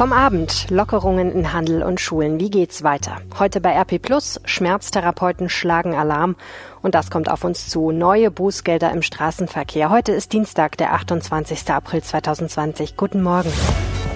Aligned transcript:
Vom 0.00 0.14
Abend 0.14 0.70
Lockerungen 0.70 1.30
in 1.30 1.52
Handel 1.52 1.82
und 1.82 2.00
Schulen. 2.00 2.40
Wie 2.40 2.48
geht's 2.48 2.82
weiter? 2.82 3.18
Heute 3.38 3.60
bei 3.60 3.78
RP 3.78 4.00
Plus 4.00 4.40
Schmerztherapeuten 4.46 5.50
schlagen 5.50 5.94
Alarm 5.94 6.36
und 6.80 6.94
das 6.94 7.10
kommt 7.10 7.30
auf 7.30 7.44
uns 7.44 7.68
zu. 7.68 7.90
Neue 7.92 8.30
Bußgelder 8.30 8.90
im 8.92 9.02
Straßenverkehr. 9.02 9.90
Heute 9.90 10.12
ist 10.12 10.32
Dienstag, 10.32 10.78
der 10.78 10.94
28. 10.94 11.70
April 11.70 12.02
2020. 12.02 12.96
Guten 12.96 13.22
Morgen. 13.22 13.52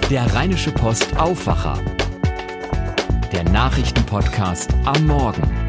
Der 0.09 0.35
Rheinische 0.35 0.71
Post 0.71 1.19
Aufwacher. 1.19 1.75
Der 3.33 3.45
Nachrichtenpodcast 3.45 4.71
am 4.87 5.07
Morgen. 5.07 5.64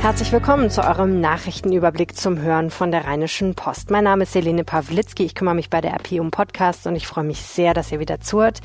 Herzlich 0.00 0.30
willkommen 0.30 0.70
zu 0.70 0.80
eurem 0.82 1.20
Nachrichtenüberblick 1.20 2.16
zum 2.16 2.40
Hören 2.40 2.70
von 2.70 2.92
der 2.92 3.04
Rheinischen 3.04 3.56
Post. 3.56 3.90
Mein 3.90 4.04
Name 4.04 4.22
ist 4.22 4.32
Selene 4.32 4.62
Pawlitzki. 4.62 5.24
Ich 5.24 5.34
kümmere 5.34 5.56
mich 5.56 5.70
bei 5.70 5.80
der 5.80 5.92
RP 5.92 6.20
um 6.20 6.30
Podcasts 6.30 6.86
und 6.86 6.94
ich 6.94 7.06
freue 7.08 7.24
mich 7.24 7.42
sehr, 7.42 7.74
dass 7.74 7.90
ihr 7.90 7.98
wieder 7.98 8.20
zuhört. 8.20 8.60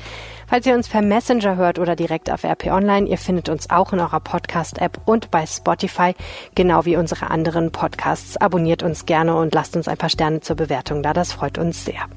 Falls 0.46 0.64
ihr 0.64 0.74
uns 0.74 0.88
per 0.88 1.02
Messenger 1.02 1.56
hört 1.56 1.80
oder 1.80 1.96
direkt 1.96 2.30
auf 2.30 2.44
RP 2.44 2.68
Online, 2.68 3.08
ihr 3.08 3.18
findet 3.18 3.48
uns 3.48 3.68
auch 3.68 3.92
in 3.92 3.98
eurer 3.98 4.20
Podcast-App 4.20 5.00
und 5.06 5.32
bei 5.32 5.44
Spotify, 5.44 6.14
genau 6.54 6.84
wie 6.84 6.96
unsere 6.96 7.30
anderen 7.30 7.72
Podcasts. 7.72 8.36
Abonniert 8.36 8.84
uns 8.84 9.04
gerne 9.04 9.34
und 9.34 9.54
lasst 9.54 9.76
uns 9.76 9.88
ein 9.88 9.98
paar 9.98 10.10
Sterne 10.10 10.40
zur 10.40 10.54
Bewertung 10.54 11.02
da. 11.02 11.12
Das 11.12 11.32
freut 11.32 11.58
uns 11.58 11.84
sehr. 11.84 12.08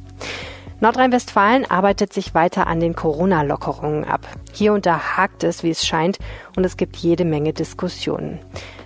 Nordrhein-Westfalen 0.80 1.70
arbeitet 1.70 2.14
sich 2.14 2.36
weiter 2.36 2.68
an 2.68 2.80
den 2.80 2.96
Corona-Lockerungen 2.96 4.06
ab. 4.06 4.22
Hier 4.54 4.74
und 4.74 4.86
da 4.86 5.18
hakt 5.18 5.44
es, 5.44 5.64
wie 5.64 5.72
es 5.72 5.88
scheint, 5.88 6.20
und 6.56 6.64
es 6.66 6.78
gibt 6.78 6.96
jede 6.98 7.26
Menge 7.26 7.52
Diskussionen. 7.52 8.40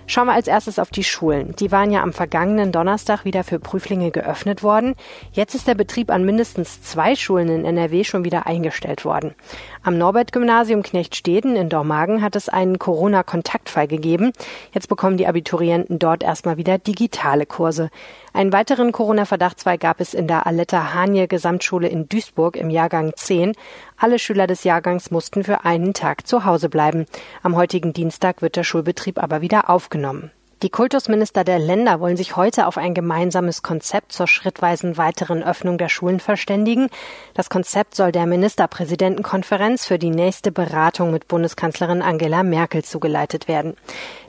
Schauen 0.06 0.26
wir 0.26 0.34
als 0.34 0.48
erstes 0.48 0.78
auf 0.78 0.90
die 0.90 1.04
Schulen. 1.04 1.54
Die 1.56 1.70
waren 1.70 1.90
ja 1.90 2.02
am 2.02 2.12
vergangenen 2.12 2.72
Donnerstag 2.72 3.24
wieder 3.24 3.44
für 3.44 3.58
Prüflinge 3.58 4.10
geöffnet 4.10 4.62
worden. 4.62 4.94
Jetzt 5.32 5.54
ist 5.54 5.68
der 5.68 5.74
Betrieb 5.74 6.10
an 6.10 6.24
mindestens 6.24 6.82
zwei 6.82 7.14
Schulen 7.14 7.48
in 7.48 7.64
NRW 7.64 8.04
schon 8.04 8.24
wieder 8.24 8.46
eingestellt 8.46 9.04
worden. 9.04 9.34
Am 9.82 9.98
Norbert-Gymnasium 9.98 10.82
Knechtsteden 10.82 11.56
in 11.56 11.68
Dormagen 11.68 12.22
hat 12.22 12.36
es 12.36 12.48
einen 12.48 12.78
Corona-Kontaktfall 12.78 13.86
gegeben. 13.86 14.32
Jetzt 14.72 14.88
bekommen 14.88 15.16
die 15.16 15.26
Abiturienten 15.26 15.98
dort 15.98 16.22
erstmal 16.22 16.56
wieder 16.56 16.78
digitale 16.78 17.46
Kurse. 17.46 17.90
Einen 18.34 18.52
weiteren 18.52 18.92
Corona-Verdachtsfall 18.92 19.76
gab 19.76 20.00
es 20.00 20.14
in 20.14 20.26
der 20.26 20.46
Aletta 20.46 20.94
Hanje 20.94 21.28
Gesamtschule 21.28 21.88
in 21.88 22.08
Duisburg 22.08 22.56
im 22.56 22.70
Jahrgang 22.70 23.12
10. 23.14 23.52
Alle 23.98 24.18
Schüler 24.18 24.46
des 24.46 24.64
Jahrgangs 24.64 25.10
mussten 25.10 25.44
für 25.44 25.66
einen 25.66 25.92
Tag 25.92 26.26
zu 26.26 26.46
Hause 26.46 26.70
bleiben. 26.70 27.04
Am 27.42 27.56
heutigen 27.56 27.92
Dienstag 27.92 28.40
wird 28.40 28.56
der 28.56 28.64
Schulbetrieb 28.64 29.22
aber 29.22 29.42
wieder 29.42 29.68
aufgenommen. 29.68 30.30
Die 30.62 30.70
Kultusminister 30.70 31.42
der 31.42 31.58
Länder 31.58 31.98
wollen 31.98 32.16
sich 32.16 32.36
heute 32.36 32.68
auf 32.68 32.78
ein 32.78 32.94
gemeinsames 32.94 33.64
Konzept 33.64 34.12
zur 34.12 34.28
schrittweisen 34.28 34.96
weiteren 34.96 35.42
Öffnung 35.42 35.76
der 35.76 35.88
Schulen 35.88 36.20
verständigen. 36.20 36.88
Das 37.34 37.50
Konzept 37.50 37.96
soll 37.96 38.12
der 38.12 38.26
Ministerpräsidentenkonferenz 38.26 39.84
für 39.84 39.98
die 39.98 40.10
nächste 40.10 40.52
Beratung 40.52 41.10
mit 41.10 41.26
Bundeskanzlerin 41.26 42.00
Angela 42.00 42.44
Merkel 42.44 42.84
zugeleitet 42.84 43.48
werden. 43.48 43.74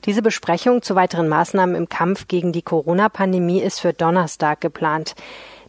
Diese 0.05 0.23
Besprechung 0.23 0.81
zu 0.81 0.95
weiteren 0.95 1.27
Maßnahmen 1.29 1.75
im 1.75 1.87
Kampf 1.87 2.27
gegen 2.27 2.51
die 2.51 2.63
Corona-Pandemie 2.63 3.61
ist 3.61 3.81
für 3.81 3.93
Donnerstag 3.93 4.59
geplant. 4.59 5.13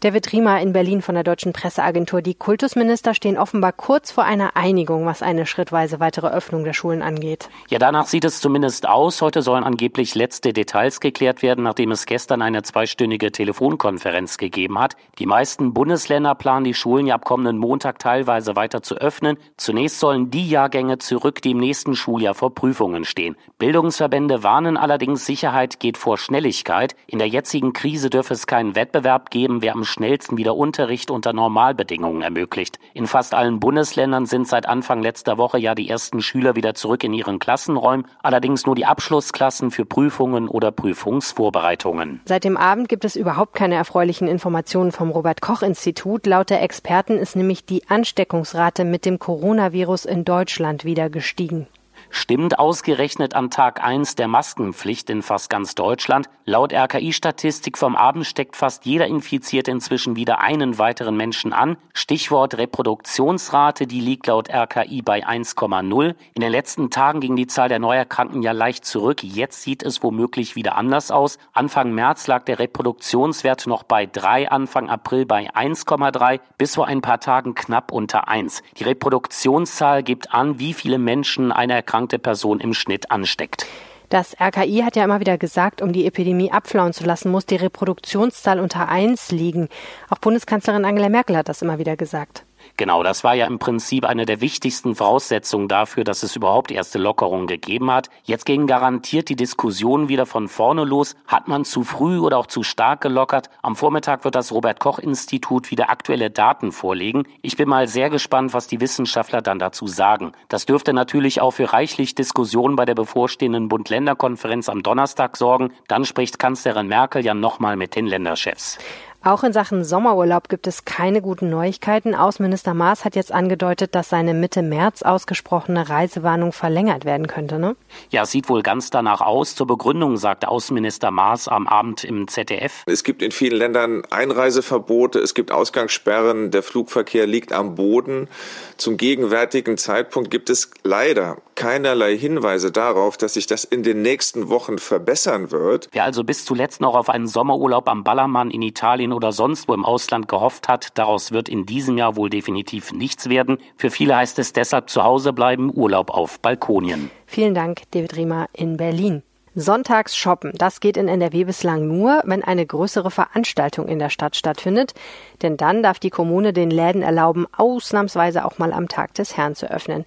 David 0.05 0.31
Riemer 0.35 0.61
in 0.61 0.75
Berlin 0.75 1.01
von 1.01 1.15
der 1.15 1.25
Deutschen 1.25 1.55
Presseagentur. 1.55 2.21
Die 2.21 2.35
Kultusminister 2.35 3.15
stehen 3.15 3.39
offenbar 3.39 3.73
kurz 3.73 4.11
vor 4.11 4.25
einer 4.25 4.55
Einigung, 4.55 5.07
was 5.07 5.23
eine 5.23 5.47
schrittweise 5.47 5.99
weitere 5.99 6.27
Öffnung 6.27 6.63
der 6.63 6.75
Schulen 6.75 7.01
angeht. 7.01 7.49
Ja, 7.71 7.79
danach 7.79 8.07
sieht 8.07 8.27
es 8.27 8.39
zumindest 8.43 8.87
aus. 8.87 9.23
Heute 9.23 9.41
sollen 9.41 9.65
angeblich 9.65 10.15
letzte 10.15 10.53
Details 10.53 11.01
geklärt 11.01 11.41
werden, 11.41 11.65
nachdem 11.65 11.91
es 11.91 12.05
gestern 12.05 12.43
eine 12.43 12.63
zweistündige 12.63 13.33
Telefonkonferenz 13.33 14.37
gegeben 14.37 14.79
hat. 14.79 14.95
Die 15.19 15.25
meisten 15.25 15.73
Bundesländer 15.73 16.35
planen 16.35 16.65
die 16.65 16.75
Schulen 16.75 17.07
ja 17.07 17.15
ab 17.15 17.25
kommenden 17.25 17.57
Montag 17.57 17.99
teilweise 17.99 18.57
weiter 18.57 18.83
zu 18.83 18.97
öffnen. 18.97 19.39
Zunächst 19.57 20.01
sollen 20.01 20.31
die 20.31 20.51
Jahrgänge 20.51 20.99
zurück, 20.99 21.41
die 21.41 21.53
im 21.53 21.61
nächsten 21.61 21.97
Schuljahr 21.97 22.35
vor 22.35 22.55
Prüfungen 22.55 23.07
stehen. 23.07 23.37
Bildungsverbände 23.57 24.43
warnen 24.43 24.77
allerdings, 24.77 25.25
Sicherheit 25.25 25.81
geht 25.81 25.97
vor 25.97 26.19
Schnelligkeit. 26.19 26.95
In 27.07 27.21
der 27.21 27.29
jetzigen 27.29 27.73
Krise 27.73 28.11
dürfe 28.11 28.35
es 28.35 28.47
keinen 28.47 28.75
Wettbewerb 28.75 29.31
geben, 29.31 29.63
wer 29.63 29.73
am 29.73 29.85
schnellsten 29.95 30.37
wieder 30.37 30.57
Unterricht 30.57 31.11
unter 31.11 31.33
Normalbedingungen 31.33 32.23
ermöglicht. 32.23 32.79
In 32.93 33.07
fast 33.07 33.33
allen 33.33 33.61
Bundesländern 33.61 34.27
sind 34.27 34.49
seit 34.49 34.67
Anfang 34.67 35.03
letzter 35.03 35.39
Woche 35.39 35.59
ja 35.59 35.75
die 35.75 35.89
ersten 35.89 36.21
Schüler 36.21 36.57
wieder 36.57 36.75
zurück 36.75 37.05
in 37.05 37.13
ihren 37.13 37.39
Klassenräumen, 37.39 38.07
allerdings 38.23 38.67
nur 38.67 38.75
die 38.75 38.87
Abschlussklassen 38.87 39.71
für 39.71 39.85
Prüfungen 39.85 40.49
oder 40.49 40.73
Prüfungsvorbereitungen. 40.73 42.21
Seit 42.27 42.45
dem 42.45 42.57
Abend 42.57 42.89
gibt 42.89 43.05
es 43.05 43.17
überhaupt 43.17 43.55
keine 43.55 43.77
erfreulichen 43.77 44.29
Informationen 44.29 44.93
vom 44.93 45.11
Robert 45.11 45.41
Koch 45.41 45.63
Institut. 45.63 46.27
Laut 46.27 46.51
der 46.51 46.63
Experten 46.63 47.17
ist 47.17 47.37
nämlich 47.37 47.65
die 47.65 47.89
Ansteckungsrate 47.89 48.85
mit 48.85 49.07
dem 49.07 49.19
Coronavirus 49.19 50.05
in 50.05 50.25
Deutschland 50.25 50.85
wieder 50.85 51.09
gestiegen 51.09 51.69
stimmt 52.15 52.59
ausgerechnet 52.61 53.35
an 53.35 53.51
Tag 53.51 53.83
1 53.83 54.15
der 54.15 54.29
Maskenpflicht 54.29 55.11
in 55.11 55.21
fast 55.23 55.51
ganz 55.51 55.75
Deutschland. 55.75 56.29
Laut 56.45 56.73
RKI-Statistik 56.73 57.77
vom 57.77 57.97
Abend 57.97 58.25
steckt 58.25 58.55
fast 58.55 58.87
jeder 58.87 59.07
Infizierte 59.07 59.73
inzwischen 59.73 60.15
wieder 60.15 60.41
einen 60.41 60.79
weiteren 60.79 61.17
Menschen 61.17 61.53
an. 61.53 61.77
Stichwort 61.93 62.57
Reproduktionsrate, 62.57 63.87
die 63.89 64.01
liegt 64.01 64.29
laut 64.29 64.49
RKI 64.49 65.03
bei 65.03 65.27
1,0. 65.27 66.15
In 66.35 66.41
den 66.41 66.53
letzten 66.53 66.91
Tagen 66.91 67.21
ging 67.21 67.35
die 67.35 67.49
Zahl 67.49 67.69
der 67.69 67.81
Neuerkrankten 67.81 68.43
ja 68.43 68.53
leicht 68.53 68.85
zurück. 68.85 69.25
Jetzt 69.25 69.63
sieht 69.63 69.83
es 69.83 70.03
womöglich 70.03 70.55
wieder 70.55 70.77
anders 70.77 71.11
aus. 71.11 71.39
Anfang 71.53 71.93
März 71.93 72.29
lag 72.29 72.45
der 72.45 72.61
Reproduktionswert 72.61 73.67
noch 73.67 73.83
bei 73.83 74.07
3, 74.07 74.51
Anfang 74.51 74.89
April 74.89 75.27
bei 75.27 75.51
1,3, 75.53 76.41
bis 76.59 76.77
vor 76.77 76.87
ein 76.87 77.01
paar 77.01 77.19
Tagen 77.19 77.57
knapp 77.57 77.91
unter 77.91 78.29
1. 78.29 78.63
Die 78.79 78.85
Reproduktionszahl 78.85 80.05
gibt 80.05 80.33
an, 80.33 80.61
wie 80.61 80.75
viele 80.75 80.99
Menschen 80.99 81.51
eine 81.51 81.73
Erkrankung 81.73 82.04
erkrankte 82.05 82.19
Person 82.19 82.61
im 82.61 82.75
Schnitt 82.75 83.11
ansteckt. 83.11 83.67
Das 84.11 84.37
RKI 84.39 84.83
hat 84.85 84.97
ja 84.97 85.05
immer 85.05 85.21
wieder 85.21 85.39
gesagt, 85.39 85.81
um 85.81 85.93
die 85.93 86.07
Epidemie 86.07 86.53
abflauen 86.53 86.93
zu 86.93 87.05
lassen, 87.05 87.31
muss 87.31 87.47
die 87.47 87.57
Reproduktionszahl 87.57 88.61
unter 88.61 88.89
1 88.89 89.33
liegen. 89.33 89.69
Auch 90.11 90.19
Bundeskanzlerin 90.19 90.85
Angela 90.85 91.09
Merkel 91.09 91.37
hat 91.37 91.49
das 91.49 91.63
immer 91.63 91.79
wieder 91.79 91.97
gesagt. 91.97 92.45
Genau, 92.77 93.05
das 93.05 93.23
war 93.23 93.35
ja 93.35 93.47
im 93.47 93.61
Prinzip 93.61 94.05
eine 94.05 94.27
der 94.27 94.41
wichtigsten 94.41 94.97
Voraussetzungen 94.97 95.69
dafür, 95.69 96.03
dass 96.03 96.25
es 96.25 96.35
überhaupt 96.35 96.73
erste 96.73 96.99
Lockerungen 96.99 97.47
gegeben 97.47 97.89
hat. 97.89 98.11
Jetzt 98.25 98.47
gehen 98.47 98.67
garantiert 98.67 99.29
die 99.29 99.37
Diskussionen 99.37 100.09
wieder 100.09 100.27
von 100.27 100.49
vorne 100.49 100.83
los. 100.83 101.15
Hat 101.29 101.47
man 101.47 101.65
zu 101.65 101.85
früh 101.85 102.19
oder 102.19 102.37
auch 102.37 102.49
zu 102.49 102.65
stark 102.65 103.01
gelockert? 103.01 103.49
Am 103.63 103.77
Vormittag 103.77 104.25
wird 104.25 104.35
das 104.35 104.51
Robert 104.51 104.81
Koch 104.81 104.99
Institut 104.99 105.71
wieder 105.71 105.89
aktuelle 105.89 106.31
Daten 106.31 106.73
vorlegen. 106.73 107.29
Ich 107.43 107.57
bin 107.57 107.69
mal 107.69 107.87
sehr 107.87 108.11
gespannt, 108.11 108.55
was 108.55 108.67
die 108.67 108.81
Wissenschaftler 108.81 109.41
dann 109.41 109.61
dazu 109.61 109.87
sagen. 109.87 110.33
Das 110.49 110.67
dürfte 110.67 110.93
natürlich 110.93 111.41
auch 111.41 111.53
für 111.53 111.73
reichlich 111.73 112.17
Diskussionen 112.17 112.75
bei 112.75 112.87
der 112.87 112.97
bevorstehenden 112.97 113.69
Bund-Länder-Konferenz 113.69 114.69
am 114.69 114.83
Donnerstag 114.83 115.37
sorgen. 115.37 115.73
Dann 115.87 116.05
spricht 116.05 116.41
Kanzlerin 116.41 116.89
Merkel 116.89 117.25
ja 117.25 117.35
nochmal 117.35 117.77
mit 117.77 117.95
den 117.95 118.07
Länderchefs. 118.07 118.79
Auch 119.25 119.43
in 119.43 119.55
Sachen 119.55 119.85
Sommerurlaub 119.85 120.51
gibt 120.51 120.67
es 120.67 120.85
keine 120.85 121.23
guten 121.23 121.49
Neuigkeiten. 121.49 122.15
Außenminister 122.15 122.75
Maas 122.75 123.07
hat 123.07 123.17
jetzt 123.17 123.33
angedeutet, 123.33 123.95
dass 123.95 124.11
seine 124.11 124.35
Mitte 124.35 124.61
März 124.61 125.01
ausgesprochene 125.01 125.89
Reisewarnung 125.89 126.53
verlängert 126.53 127.07
werden 127.07 127.27
könnte. 127.27 127.59
Ne? 127.59 127.75
Ja, 128.11 128.27
sieht 128.27 128.51
wohl 128.51 128.63
ganz 128.63 128.91
danach 128.91 129.23
aus. 129.23 129.55
Zur 129.55 129.67
Begründung 129.67 130.19
sagte 130.19 130.49
Außenminister 130.49 131.11
Maas 131.11 131.49
am 131.49 131.67
Abend 131.67 132.05
im 132.05 132.29
ZDF. 132.29 132.83
Es 132.85 133.03
gibt 133.03 133.23
in 133.23 133.31
vielen 133.31 133.57
Ländern 133.57 134.03
Einreiseverbote, 134.11 135.21
es 135.21 135.33
gibt 135.33 135.53
Ausgangssperren, 135.53 136.51
der 136.51 136.63
Flugverkehr 136.63 137.27
liegt 137.27 137.55
am 137.55 137.77
Boden. 137.77 138.29
Zum 138.77 138.99
gegenwärtigen 138.99 139.79
Zeitpunkt 139.79 140.31
gibt 140.31 140.51
es 140.51 140.71
leider 140.83 141.39
keinerlei 141.55 142.17
Hinweise 142.17 142.73
darauf, 142.73 143.17
dass 143.17 143.35
sich 143.35 143.47
das 143.47 143.65
in 143.65 143.83
den 143.83 144.03
nächsten 144.03 144.49
Wochen 144.49 144.79
verbessern 144.79 145.51
wird. 145.51 145.89
Wer 145.93 146.05
also 146.05 146.25
bis 146.25 146.45
zuletzt 146.45 146.81
noch 146.81 146.95
auf 146.95 147.09
einen 147.09 147.27
Sommerurlaub 147.27 147.89
am 147.89 148.05
Ballermann 148.05 148.51
in 148.51 148.63
Italien 148.63 149.13
oder 149.13 149.33
sonst 149.33 149.69
wo 149.69 149.75
im 149.75 149.85
Ausland 149.85 150.29
gehofft 150.29 150.69
hat, 150.69 150.99
daraus 150.99 151.33
wird 151.33 151.49
in 151.49 151.67
diesem 151.67 151.99
Jahr 151.99 152.17
wohl 152.17 152.31
definitiv 152.31 152.93
nichts 152.93 153.29
werden. 153.29 153.59
Für 153.77 153.91
viele 153.91 154.17
heißt 154.17 154.39
es 154.39 154.53
deshalb 154.53 154.91
zu 154.91 155.05
Hause 155.05 155.33
bleiben, 155.33 155.71
Urlaub 155.75 156.11
auf 156.11 156.41
Balkonien. 156.41 157.11
Vielen 157.27 157.55
Dank, 157.55 157.83
David 157.93 158.17
Riemer 158.17 158.49
in 158.53 158.77
Berlin. 158.77 159.23
Sonntags 159.57 160.17
shoppen, 160.17 160.51
das 160.57 160.81
geht 160.81 160.97
in 160.97 161.07
NRW 161.07 161.45
bislang 161.45 161.87
nur, 161.87 162.23
wenn 162.25 162.43
eine 162.43 162.67
größere 162.67 163.13
Veranstaltung 163.13 163.87
in 163.87 164.01
der 164.01 164.11
Stadt 164.11 164.35
stattfindet, 164.35 164.95
denn 165.43 165.57
dann 165.57 165.81
darf 165.85 166.01
die 166.01 166.11
Kommune 166.11 166.53
den 166.53 166.71
Läden 166.71 167.03
erlauben, 167.03 167.47
ausnahmsweise 167.57 168.45
auch 168.45 168.59
mal 168.59 168.73
am 168.73 168.89
Tag 168.89 169.15
des 169.15 169.37
Herrn 169.37 169.55
zu 169.55 169.71
öffnen. 169.71 170.07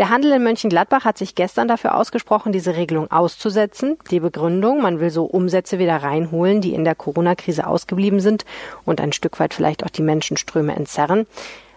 Der 0.00 0.08
Handel 0.08 0.32
in 0.32 0.42
Mönchengladbach 0.42 1.04
hat 1.04 1.18
sich 1.18 1.34
gestern 1.34 1.68
dafür 1.68 1.94
ausgesprochen, 1.94 2.52
diese 2.52 2.74
Regelung 2.74 3.10
auszusetzen. 3.10 3.98
Die 4.10 4.20
Begründung, 4.20 4.80
man 4.80 4.98
will 4.98 5.10
so 5.10 5.26
Umsätze 5.26 5.78
wieder 5.78 5.96
reinholen, 5.96 6.62
die 6.62 6.72
in 6.72 6.86
der 6.86 6.94
Corona-Krise 6.94 7.66
ausgeblieben 7.66 8.18
sind 8.18 8.46
und 8.86 8.98
ein 9.02 9.12
Stück 9.12 9.38
weit 9.38 9.52
vielleicht 9.52 9.84
auch 9.84 9.90
die 9.90 10.00
Menschenströme 10.00 10.74
entzerren. 10.74 11.26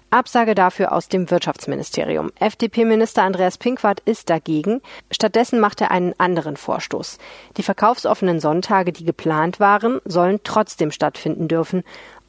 Absage 0.10 0.56
dafür 0.56 0.94
aus 0.94 1.10
dem 1.10 1.30
Wirtschaftsministerium. 1.32 2.32
FDP-Minister 2.40 3.24
Andreas 3.24 3.58
Pinkwart 3.58 4.00
ist 4.06 4.30
dagegen. 4.30 4.82
Stattdessen 5.12 5.60
macht 5.60 5.82
er 5.82 5.92
einen 5.92 6.14
anderen 6.18 6.56
Vorstoß. 6.56 7.18
Die 7.58 7.64
verkaufsoffenen 7.64 8.40
Sonntage, 8.40 8.94
die 8.94 9.04
geplant 9.04 9.60
waren, 9.60 10.00
sollen 10.06 10.40
trotzdem 10.46 10.92
stattfinden 10.92 11.50
dürfen, 11.50 11.84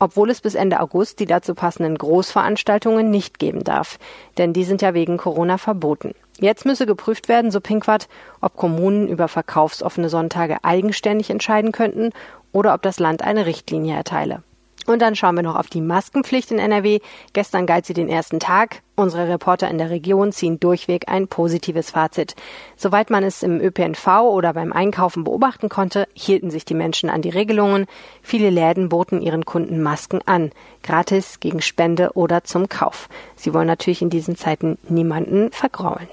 obwohl 0.05 0.29
es 0.29 0.43
bis 0.43 0.55
Ende 0.55 0.81
August 0.81 1.19
die 1.19 1.25
dazu 1.25 1.55
passenden 1.55 1.97
Großveranstaltungen 1.97 3.11
nicht 3.11 3.39
geben 3.39 3.65
darf, 3.65 3.99
denn 4.37 4.53
die 4.53 4.65
sind 4.65 4.83
ja 4.83 4.93
wegen 4.93 5.17
Corona 5.17 5.57
verboten. 5.57 6.13
Jetzt 6.39 6.67
müsse 6.67 6.85
geprüft 6.85 7.29
werden, 7.29 7.51
so 7.51 7.61
Pinkwart, 7.61 8.09
ob 8.43 8.55
Kommunen 8.55 9.09
über 9.09 9.29
verkaufsoffene 9.29 10.11
Sonntage 10.11 10.59
eigenständig 10.63 11.31
entscheiden 11.31 11.73
könnten 11.73 12.11
oder 12.53 12.75
ob 12.75 12.83
das 12.83 12.99
Land 12.99 13.23
eine 13.23 13.47
Richtlinie 13.47 13.97
erteile. 13.97 14.43
Und 14.87 15.01
dann 15.01 15.17
schauen 15.17 15.37
wir 15.37 15.43
noch 15.43 15.57
auf 15.57 15.69
die 15.69 15.81
Maskenpflicht 15.81 16.51
in 16.51 16.59
NRW. 16.59 17.01
Gestern 17.33 17.67
galt 17.67 17.87
sie 17.87 17.95
den 17.95 18.09
ersten 18.09 18.41
Tag. 18.41 18.83
Unsere 18.97 19.29
Reporter 19.29 19.69
in 19.69 19.79
der 19.79 19.91
Region 19.91 20.31
ziehen 20.31 20.61
durchweg 20.61 21.09
ein 21.09 21.27
positives 21.27 21.91
Fazit. 21.91 22.37
Soweit 22.77 23.11
man 23.11 23.25
es 23.25 23.43
im 23.43 23.61
ÖPNV 23.61 24.07
oder 24.23 24.53
beim 24.53 24.73
Einkaufen 24.73 25.25
beobachten 25.25 25.69
konnte, 25.69 26.07
hielten 26.15 26.51
sich 26.51 26.65
die 26.65 26.75
Menschen 26.75 27.11
an 27.11 27.23
die 27.23 27.31
Regelungen. 27.31 27.87
Viele 28.23 28.51
Läden 28.51 28.89
boten 28.89 29.21
ihren 29.21 29.45
Kunden 29.45 29.83
Masken 29.83 30.21
an. 30.27 30.53
Gratis, 30.83 31.41
gegen 31.41 31.61
Spende 31.61 32.13
oder 32.15 32.45
zum 32.45 32.69
Kauf. 32.69 33.09
Sie 33.37 33.53
wollen 33.53 33.67
natürlich 33.67 34.03
in 34.03 34.11
diesen 34.11 34.37
Zeiten 34.37 34.79
niemanden 34.89 35.51
vergraulen. 35.51 36.09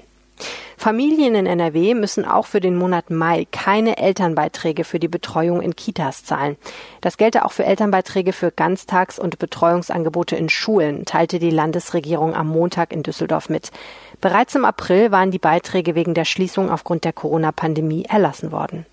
Familien 0.76 1.34
in 1.34 1.46
NRW 1.46 1.94
müssen 1.94 2.24
auch 2.24 2.46
für 2.46 2.60
den 2.60 2.76
Monat 2.76 3.10
Mai 3.10 3.46
keine 3.50 3.98
Elternbeiträge 3.98 4.84
für 4.84 4.98
die 4.98 5.08
Betreuung 5.08 5.62
in 5.62 5.76
Kitas 5.76 6.24
zahlen. 6.24 6.56
Das 7.00 7.16
gelte 7.16 7.44
auch 7.44 7.52
für 7.52 7.64
Elternbeiträge 7.64 8.32
für 8.32 8.50
Ganztags- 8.50 9.18
und 9.18 9.38
Betreuungsangebote 9.38 10.34
in 10.36 10.48
Schulen, 10.48 11.04
teilte 11.04 11.38
die 11.38 11.50
Landesregierung 11.50 12.34
am 12.34 12.48
Montag 12.48 12.92
in 12.92 13.02
Düsseldorf 13.02 13.48
mit. 13.48 13.70
Bereits 14.20 14.54
im 14.54 14.64
April 14.64 15.12
waren 15.12 15.30
die 15.30 15.38
Beiträge 15.38 15.94
wegen 15.94 16.14
der 16.14 16.24
Schließung 16.24 16.70
aufgrund 16.70 17.04
der 17.04 17.12
Corona-Pandemie 17.12 18.06
erlassen 18.08 18.52
worden. 18.52 18.86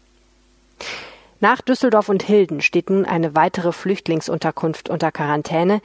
Nach 1.41 1.61
Düsseldorf 1.61 2.09
und 2.09 2.21
Hilden 2.21 2.61
steht 2.61 2.89
nun 2.89 3.05
eine 3.05 3.33
weitere 3.33 3.71
Flüchtlingsunterkunft 3.71 4.89
unter 4.89 5.11
Quarantäne. 5.11 5.81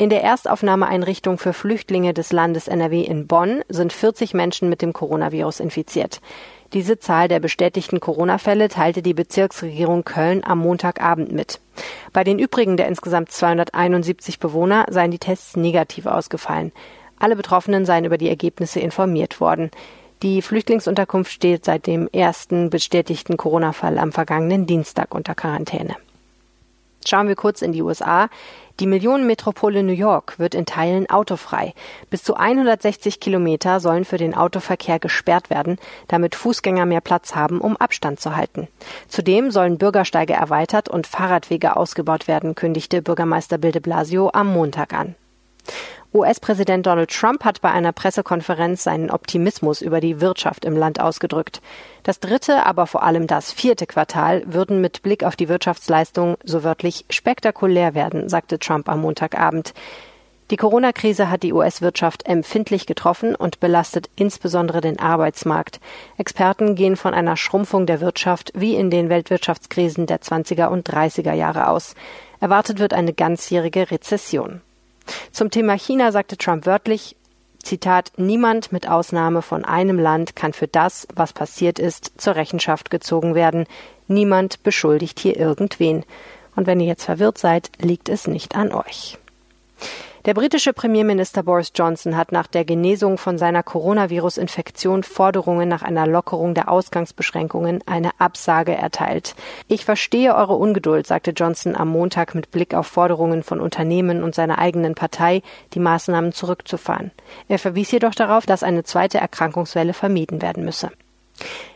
In 0.00 0.10
der 0.10 0.22
Erstaufnahmeeinrichtung 0.22 1.38
für 1.38 1.52
Flüchtlinge 1.52 2.14
des 2.14 2.30
Landes 2.30 2.68
NRW 2.68 3.02
in 3.02 3.26
Bonn 3.26 3.62
sind 3.68 3.92
40 3.92 4.32
Menschen 4.32 4.68
mit 4.68 4.80
dem 4.80 4.92
Coronavirus 4.92 5.58
infiziert. 5.58 6.20
Diese 6.72 7.00
Zahl 7.00 7.26
der 7.26 7.40
bestätigten 7.40 7.98
Corona-Fälle 7.98 8.68
teilte 8.68 9.02
die 9.02 9.12
Bezirksregierung 9.12 10.04
Köln 10.04 10.44
am 10.44 10.60
Montagabend 10.60 11.32
mit. 11.32 11.60
Bei 12.12 12.22
den 12.22 12.38
übrigen 12.38 12.76
der 12.76 12.86
insgesamt 12.86 13.32
271 13.32 14.38
Bewohner 14.38 14.86
seien 14.88 15.10
die 15.10 15.18
Tests 15.18 15.56
negativ 15.56 16.06
ausgefallen. 16.06 16.70
Alle 17.18 17.34
Betroffenen 17.34 17.84
seien 17.84 18.04
über 18.04 18.18
die 18.18 18.28
Ergebnisse 18.28 18.78
informiert 18.78 19.40
worden. 19.40 19.72
Die 20.22 20.42
Flüchtlingsunterkunft 20.42 21.32
steht 21.32 21.64
seit 21.64 21.88
dem 21.88 22.06
ersten 22.12 22.70
bestätigten 22.70 23.36
Corona-Fall 23.36 23.98
am 23.98 24.12
vergangenen 24.12 24.64
Dienstag 24.64 25.12
unter 25.12 25.34
Quarantäne. 25.34 25.96
Schauen 27.06 27.28
wir 27.28 27.36
kurz 27.36 27.62
in 27.62 27.72
die 27.72 27.82
USA. 27.82 28.28
Die 28.80 28.86
Millionenmetropole 28.86 29.82
New 29.82 29.92
York 29.92 30.38
wird 30.38 30.54
in 30.54 30.64
Teilen 30.64 31.10
autofrei. 31.10 31.74
Bis 32.10 32.22
zu 32.22 32.34
160 32.34 33.18
Kilometer 33.18 33.80
sollen 33.80 34.04
für 34.04 34.18
den 34.18 34.34
Autoverkehr 34.34 35.00
gesperrt 35.00 35.50
werden, 35.50 35.78
damit 36.06 36.36
Fußgänger 36.36 36.86
mehr 36.86 37.00
Platz 37.00 37.34
haben, 37.34 37.60
um 37.60 37.76
Abstand 37.76 38.20
zu 38.20 38.36
halten. 38.36 38.68
Zudem 39.08 39.50
sollen 39.50 39.78
Bürgersteige 39.78 40.34
erweitert 40.34 40.88
und 40.88 41.08
Fahrradwege 41.08 41.76
ausgebaut 41.76 42.28
werden, 42.28 42.54
kündigte 42.54 43.02
Bürgermeister 43.02 43.58
Bill 43.58 43.72
de 43.72 43.80
Blasio 43.80 44.30
am 44.32 44.52
Montag 44.52 44.92
an. 44.92 45.16
US-Präsident 46.14 46.86
Donald 46.86 47.10
Trump 47.10 47.44
hat 47.44 47.60
bei 47.60 47.70
einer 47.70 47.92
Pressekonferenz 47.92 48.82
seinen 48.82 49.10
Optimismus 49.10 49.82
über 49.82 50.00
die 50.00 50.22
Wirtschaft 50.22 50.64
im 50.64 50.74
Land 50.74 51.00
ausgedrückt. 51.00 51.60
Das 52.02 52.18
dritte, 52.18 52.64
aber 52.64 52.86
vor 52.86 53.02
allem 53.02 53.26
das 53.26 53.52
vierte 53.52 53.86
Quartal 53.86 54.42
würden 54.46 54.80
mit 54.80 55.02
Blick 55.02 55.22
auf 55.22 55.36
die 55.36 55.50
Wirtschaftsleistung 55.50 56.38
so 56.42 56.64
wörtlich 56.64 57.04
spektakulär 57.10 57.94
werden, 57.94 58.30
sagte 58.30 58.58
Trump 58.58 58.88
am 58.88 59.02
Montagabend. 59.02 59.74
Die 60.50 60.56
Corona-Krise 60.56 61.28
hat 61.28 61.42
die 61.42 61.52
US-Wirtschaft 61.52 62.26
empfindlich 62.26 62.86
getroffen 62.86 63.34
und 63.34 63.60
belastet 63.60 64.08
insbesondere 64.16 64.80
den 64.80 64.98
Arbeitsmarkt. 64.98 65.78
Experten 66.16 66.74
gehen 66.74 66.96
von 66.96 67.12
einer 67.12 67.36
Schrumpfung 67.36 67.84
der 67.84 68.00
Wirtschaft 68.00 68.52
wie 68.54 68.76
in 68.76 68.88
den 68.88 69.10
Weltwirtschaftskrisen 69.10 70.06
der 70.06 70.22
20er 70.22 70.68
und 70.68 70.88
30er 70.88 71.34
Jahre 71.34 71.68
aus. 71.68 71.94
Erwartet 72.40 72.78
wird 72.78 72.94
eine 72.94 73.12
ganzjährige 73.12 73.90
Rezession. 73.90 74.62
Zum 75.32 75.50
Thema 75.50 75.74
China 75.74 76.12
sagte 76.12 76.36
Trump 76.36 76.66
wörtlich, 76.66 77.16
Zitat, 77.62 78.12
niemand 78.16 78.72
mit 78.72 78.88
Ausnahme 78.88 79.42
von 79.42 79.64
einem 79.64 79.98
Land 79.98 80.36
kann 80.36 80.52
für 80.52 80.68
das, 80.68 81.06
was 81.14 81.32
passiert 81.32 81.78
ist, 81.78 82.12
zur 82.16 82.36
Rechenschaft 82.36 82.90
gezogen 82.90 83.34
werden. 83.34 83.66
Niemand 84.06 84.62
beschuldigt 84.62 85.18
hier 85.20 85.36
irgendwen. 85.36 86.04
Und 86.56 86.66
wenn 86.66 86.80
ihr 86.80 86.86
jetzt 86.86 87.04
verwirrt 87.04 87.38
seid, 87.38 87.70
liegt 87.78 88.08
es 88.08 88.26
nicht 88.26 88.54
an 88.54 88.72
euch. 88.72 89.18
Der 90.24 90.34
britische 90.34 90.72
Premierminister 90.72 91.44
Boris 91.44 91.70
Johnson 91.74 92.16
hat 92.16 92.32
nach 92.32 92.48
der 92.48 92.64
Genesung 92.64 93.18
von 93.18 93.38
seiner 93.38 93.62
Coronavirus-Infektion 93.62 95.04
Forderungen 95.04 95.68
nach 95.68 95.82
einer 95.82 96.06
Lockerung 96.06 96.54
der 96.54 96.68
Ausgangsbeschränkungen 96.68 97.84
eine 97.86 98.10
Absage 98.18 98.74
erteilt. 98.74 99.36
Ich 99.68 99.84
verstehe 99.84 100.34
eure 100.34 100.56
Ungeduld, 100.56 101.06
sagte 101.06 101.30
Johnson 101.30 101.76
am 101.76 101.88
Montag 101.88 102.34
mit 102.34 102.50
Blick 102.50 102.74
auf 102.74 102.88
Forderungen 102.88 103.44
von 103.44 103.60
Unternehmen 103.60 104.24
und 104.24 104.34
seiner 104.34 104.58
eigenen 104.58 104.96
Partei, 104.96 105.42
die 105.74 105.80
Maßnahmen 105.80 106.32
zurückzufahren. 106.32 107.12
Er 107.46 107.60
verwies 107.60 107.92
jedoch 107.92 108.14
darauf, 108.14 108.44
dass 108.44 108.64
eine 108.64 108.82
zweite 108.82 109.18
Erkrankungswelle 109.18 109.94
vermieden 109.94 110.42
werden 110.42 110.64
müsse. 110.64 110.90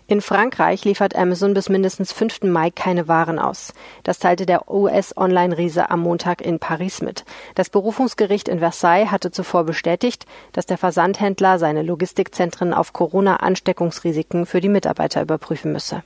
In 0.07 0.21
Frankreich 0.21 0.85
liefert 0.85 1.17
Amazon 1.17 1.55
bis 1.55 1.69
mindestens 1.69 2.13
5. 2.13 2.43
Mai 2.43 2.71
keine 2.71 3.09
Waren 3.09 3.39
aus. 3.39 3.73
Das 4.03 4.19
teilte 4.19 4.45
der 4.45 4.71
US-Online-Riese 4.71 5.91
am 5.91 6.01
Montag 6.01 6.43
in 6.43 6.59
Paris 6.59 7.01
mit. 7.01 7.25
Das 7.55 7.71
Berufungsgericht 7.71 8.49
in 8.49 8.59
Versailles 8.59 9.11
hatte 9.11 9.31
zuvor 9.31 9.65
bestätigt, 9.65 10.27
dass 10.53 10.67
der 10.67 10.77
Versandhändler 10.77 11.59
seine 11.59 11.83
Logistikzentren 11.83 12.75
auf 12.75 12.93
Corona-Ansteckungsrisiken 12.93 14.45
für 14.45 14.61
die 14.61 14.69
Mitarbeiter 14.69 15.23
überprüfen 15.23 15.73
müsse. 15.73 16.03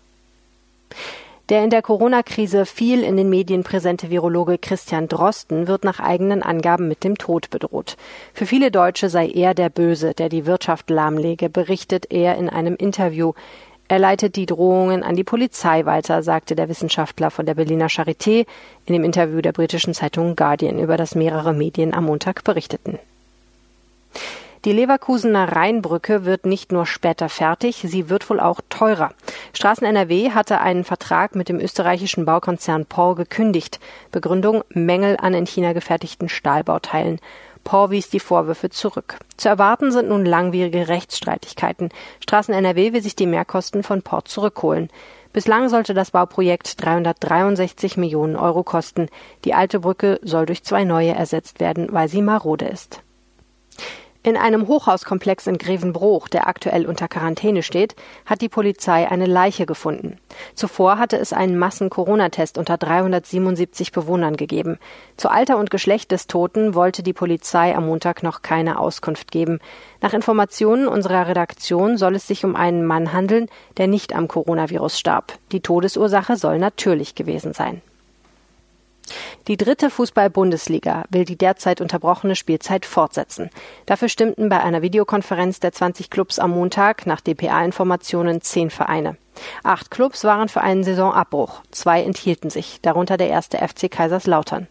Der 1.49 1.63
in 1.63 1.71
der 1.71 1.81
Corona-Krise 1.81 2.67
viel 2.67 3.05
in 3.05 3.17
den 3.17 3.31
Medien 3.31 3.63
präsente 3.63 4.11
Virologe 4.11 4.59
Christian 4.59 5.07
Drosten 5.07 5.69
wird 5.69 5.85
nach 5.85 6.01
eigenen 6.01 6.43
Angaben 6.43 6.89
mit 6.89 7.05
dem 7.05 7.19
Tod 7.19 7.51
bedroht. 7.51 7.97
Für 8.35 8.47
viele 8.47 8.73
Deutsche 8.73 9.09
sei 9.09 9.29
er 9.29 9.55
der 9.55 9.69
Böse, 9.69 10.13
der 10.13 10.29
die 10.29 10.45
Wirtschaft 10.45 10.91
lahmlege, 10.91 11.49
berichtet 11.49 12.11
er 12.11 12.37
in 12.37 12.49
einem 12.49 12.75
Interview. 12.75 13.33
Er 13.87 14.01
leitet 14.01 14.35
die 14.35 14.47
Drohungen 14.47 15.05
an 15.05 15.15
die 15.15 15.23
Polizei 15.23 15.85
weiter, 15.85 16.25
sagte 16.25 16.57
der 16.57 16.69
Wissenschaftler 16.69 17.31
von 17.31 17.47
der 17.47 17.55
Berliner 17.55 17.87
Charité 17.87 18.45
in 18.87 18.95
dem 18.95 19.05
Interview 19.05 19.41
der 19.41 19.53
britischen 19.53 19.95
Zeitung 19.95 20.35
Guardian, 20.35 20.81
über 20.81 20.97
das 20.97 21.15
mehrere 21.15 21.55
Medien 21.55 21.95
am 21.95 22.07
Montag 22.07 22.43
berichteten. 22.43 22.99
Die 24.65 24.73
Leverkusener 24.73 25.53
Rheinbrücke 25.53 26.25
wird 26.25 26.47
nicht 26.47 26.73
nur 26.73 26.87
später 26.87 27.29
fertig, 27.29 27.85
sie 27.87 28.09
wird 28.09 28.29
wohl 28.29 28.41
auch 28.41 28.61
teurer. 28.69 29.11
Straßen 29.53 29.87
NRW 29.87 30.31
hatte 30.31 30.61
einen 30.61 30.85
Vertrag 30.85 31.35
mit 31.35 31.49
dem 31.49 31.61
österreichischen 31.61 32.25
Baukonzern 32.25 32.87
Por 32.87 33.15
gekündigt. 33.15 33.79
Begründung 34.11 34.65
Mängel 34.71 35.17
an 35.21 35.35
in 35.35 35.47
China 35.47 35.73
gefertigten 35.73 36.29
Stahlbauteilen. 36.29 37.21
Por 37.63 37.91
wies 37.91 38.11
die 38.11 38.21
Vorwürfe 38.21 38.71
zurück. 38.71 39.19
Zu 39.37 39.49
erwarten 39.49 39.91
sind 39.91 40.09
nun 40.09 40.25
langwierige 40.25 40.89
Rechtsstreitigkeiten. 40.89 41.91
Straßen 42.21 42.55
NRW 42.55 42.93
will 42.93 43.03
sich 43.03 43.17
die 43.17 43.27
Mehrkosten 43.27 43.83
von 43.83 44.03
Por 44.03 44.25
zurückholen. 44.25 44.89
Bislang 45.33 45.69
sollte 45.69 45.93
das 45.93 46.13
Bauprojekt 46.13 46.83
363 46.83 47.97
Millionen 47.97 48.37
Euro 48.37 48.63
kosten. 48.63 49.09
Die 49.45 49.53
alte 49.53 49.81
Brücke 49.81 50.19
soll 50.23 50.47
durch 50.47 50.63
zwei 50.65 50.85
neue 50.85 51.13
ersetzt 51.13 51.61
werden, 51.61 51.89
weil 51.91 52.09
sie 52.09 52.23
marode 52.23 52.67
ist. 52.67 53.03
In 54.27 54.37
einem 54.37 54.67
Hochhauskomplex 54.67 55.47
in 55.47 55.57
Grevenbruch, 55.57 56.27
der 56.27 56.49
aktuell 56.49 56.87
unter 56.87 57.07
Quarantäne 57.07 57.63
steht, 57.63 57.95
hat 58.25 58.41
die 58.41 58.49
Polizei 58.49 59.09
eine 59.09 59.27
Leiche 59.27 59.67
gefunden. 59.67 60.19
Zuvor 60.57 60.99
hatte 60.99 61.17
es 61.17 61.33
einen 61.33 61.57
Massen-Corona-Test 61.57 62.59
unter 62.59 62.77
377 62.77 63.93
Bewohnern 63.93 64.37
gegeben. 64.37 64.81
Zu 65.17 65.29
Alter 65.29 65.59
und 65.59 65.71
Geschlecht 65.71 66.11
des 66.11 66.27
Toten 66.27 66.75
wollte 66.75 67.05
die 67.05 67.13
Polizei 67.13 67.77
am 67.77 67.87
Montag 67.87 68.25
noch 68.25 68.43
keine 68.43 68.81
Auskunft 68.81 69.31
geben. 69.31 69.61
Nach 70.01 70.13
Informationen 70.13 70.89
unserer 70.89 71.29
Redaktion 71.29 71.97
soll 71.97 72.17
es 72.17 72.27
sich 72.27 72.45
um 72.45 72.57
einen 72.57 72.85
Mann 72.85 73.13
handeln, 73.13 73.47
der 73.77 73.87
nicht 73.87 74.13
am 74.13 74.27
Coronavirus 74.27 74.99
starb. 74.99 75.35
Die 75.53 75.61
Todesursache 75.61 76.35
soll 76.35 76.59
natürlich 76.59 77.15
gewesen 77.15 77.53
sein. 77.53 77.81
Die 79.49 79.57
dritte 79.57 79.91
Fußball-Bundesliga 79.91 81.05
will 81.11 81.25
die 81.25 81.37
derzeit 81.37 81.81
unterbrochene 81.81 82.37
Spielzeit 82.37 82.87
fortsetzen. 82.87 83.51
Dafür 83.87 84.09
stimmten 84.09 84.49
bei 84.49 84.61
einer 84.61 84.83
Videokonferenz 84.83 85.61
der 85.61 85.73
20 85.73 86.11
Clubs 86.11 86.39
am 86.39 86.51
Montag 86.51 87.07
nach 87.07 87.21
DPA-Informationen 87.21 88.41
zehn 88.41 88.71
Vereine. 88.71 89.17
Acht 89.63 89.91
Clubs 89.91 90.25
waren 90.25 90.49
für 90.49 90.63
einen 90.63 90.83
Saisonabbruch, 90.83 91.61
zwei 91.71 92.03
enthielten 92.03 92.51
sich, 92.51 92.81
darunter 92.81 93.17
der 93.17 93.29
erste 93.29 93.59
FC 93.59 93.91
Kaiserslautern. 93.91 94.67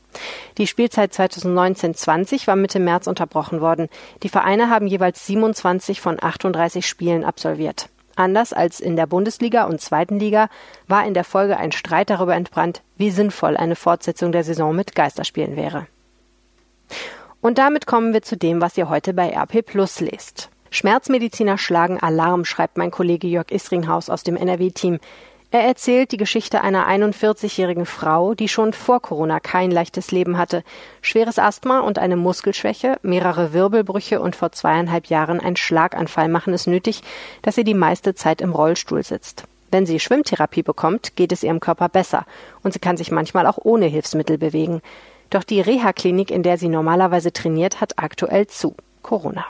Die 0.57 0.67
Spielzeit 0.67 1.13
2019-20 1.13 2.47
war 2.47 2.55
Mitte 2.55 2.79
März 2.79 3.07
unterbrochen 3.07 3.61
worden. 3.61 3.89
Die 4.23 4.29
Vereine 4.29 4.69
haben 4.69 4.87
jeweils 4.87 5.25
27 5.27 6.01
von 6.01 6.21
38 6.21 6.85
Spielen 6.85 7.23
absolviert. 7.23 7.89
Anders 8.15 8.53
als 8.53 8.79
in 8.79 8.95
der 8.95 9.07
Bundesliga 9.07 9.65
und 9.65 9.81
zweiten 9.81 10.19
Liga 10.19 10.49
war 10.87 11.05
in 11.05 11.13
der 11.13 11.23
Folge 11.23 11.57
ein 11.57 11.71
Streit 11.71 12.09
darüber 12.09 12.35
entbrannt, 12.35 12.81
wie 12.97 13.11
sinnvoll 13.11 13.57
eine 13.57 13.75
Fortsetzung 13.75 14.31
der 14.31 14.43
Saison 14.43 14.75
mit 14.75 14.95
Geisterspielen 14.95 15.55
wäre. 15.55 15.87
Und 17.41 17.57
damit 17.57 17.85
kommen 17.85 18.13
wir 18.13 18.21
zu 18.21 18.37
dem, 18.37 18.61
was 18.61 18.77
ihr 18.77 18.89
heute 18.89 19.13
bei 19.13 19.29
RP 19.29 19.65
Plus 19.65 19.99
lest. 19.99 20.49
Schmerzmediziner 20.71 21.57
schlagen 21.57 21.99
Alarm, 21.99 22.43
schreibt 22.43 22.77
mein 22.77 22.91
Kollege 22.91 23.27
Jörg 23.27 23.51
Isringhaus 23.51 24.09
aus 24.09 24.23
dem 24.23 24.35
NRW-Team. 24.35 24.99
Er 25.55 25.63
erzählt 25.63 26.11
die 26.11 26.17
Geschichte 26.17 26.59
einer 26.65 26.85
41-jährigen 26.85 27.85
Frau, 27.85 28.33
die 28.33 28.49
schon 28.49 28.73
vor 28.73 29.01
Corona 29.01 29.39
kein 29.39 29.71
leichtes 29.71 30.11
Leben 30.11 30.37
hatte. 30.37 30.65
Schweres 31.01 31.39
Asthma 31.39 31.79
und 31.79 31.97
eine 31.97 32.17
Muskelschwäche, 32.17 32.99
mehrere 33.03 33.53
Wirbelbrüche 33.53 34.19
und 34.19 34.35
vor 34.35 34.51
zweieinhalb 34.51 35.05
Jahren 35.05 35.39
ein 35.39 35.55
Schlaganfall 35.55 36.27
machen 36.27 36.53
es 36.53 36.67
nötig, 36.67 37.03
dass 37.41 37.55
sie 37.55 37.63
die 37.63 37.73
meiste 37.73 38.15
Zeit 38.15 38.41
im 38.41 38.51
Rollstuhl 38.51 39.01
sitzt. 39.01 39.45
Wenn 39.71 39.85
sie 39.85 40.01
Schwimmtherapie 40.01 40.61
bekommt, 40.61 41.15
geht 41.15 41.31
es 41.31 41.41
ihrem 41.41 41.61
Körper 41.61 41.87
besser 41.87 42.25
und 42.61 42.73
sie 42.73 42.79
kann 42.79 42.97
sich 42.97 43.09
manchmal 43.09 43.47
auch 43.47 43.59
ohne 43.63 43.85
Hilfsmittel 43.85 44.37
bewegen. 44.37 44.81
Doch 45.29 45.45
die 45.45 45.61
Reha-Klinik, 45.61 46.31
in 46.31 46.43
der 46.43 46.57
sie 46.57 46.67
normalerweise 46.67 47.31
trainiert, 47.31 47.79
hat 47.79 47.93
aktuell 47.97 48.47
zu. 48.47 48.75
Corona. 49.03 49.45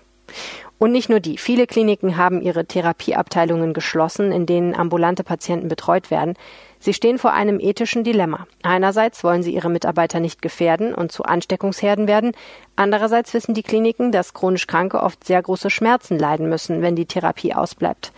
Und 0.77 0.91
nicht 0.91 1.09
nur 1.09 1.21
die. 1.21 1.37
Viele 1.37 1.67
Kliniken 1.67 2.17
haben 2.17 2.41
ihre 2.41 2.65
Therapieabteilungen 2.65 3.73
geschlossen, 3.73 4.31
in 4.31 4.45
denen 4.45 4.75
ambulante 4.75 5.23
Patienten 5.23 5.69
betreut 5.69 6.11
werden. 6.11 6.35
Sie 6.79 6.93
stehen 6.93 7.17
vor 7.17 7.31
einem 7.31 7.59
ethischen 7.59 8.03
Dilemma. 8.03 8.45
Einerseits 8.61 9.23
wollen 9.23 9.41
sie 9.41 9.53
ihre 9.53 9.69
Mitarbeiter 9.69 10.19
nicht 10.19 10.41
gefährden 10.41 10.93
und 10.93 11.11
zu 11.11 11.23
Ansteckungsherden 11.23 12.07
werden. 12.07 12.33
Andererseits 12.75 13.33
wissen 13.33 13.53
die 13.53 13.63
Kliniken, 13.63 14.11
dass 14.11 14.33
chronisch 14.33 14.67
Kranke 14.67 15.01
oft 15.01 15.23
sehr 15.23 15.41
große 15.41 15.69
Schmerzen 15.69 16.19
leiden 16.19 16.49
müssen, 16.49 16.81
wenn 16.81 16.95
die 16.95 17.05
Therapie 17.05 17.53
ausbleibt. 17.53 18.11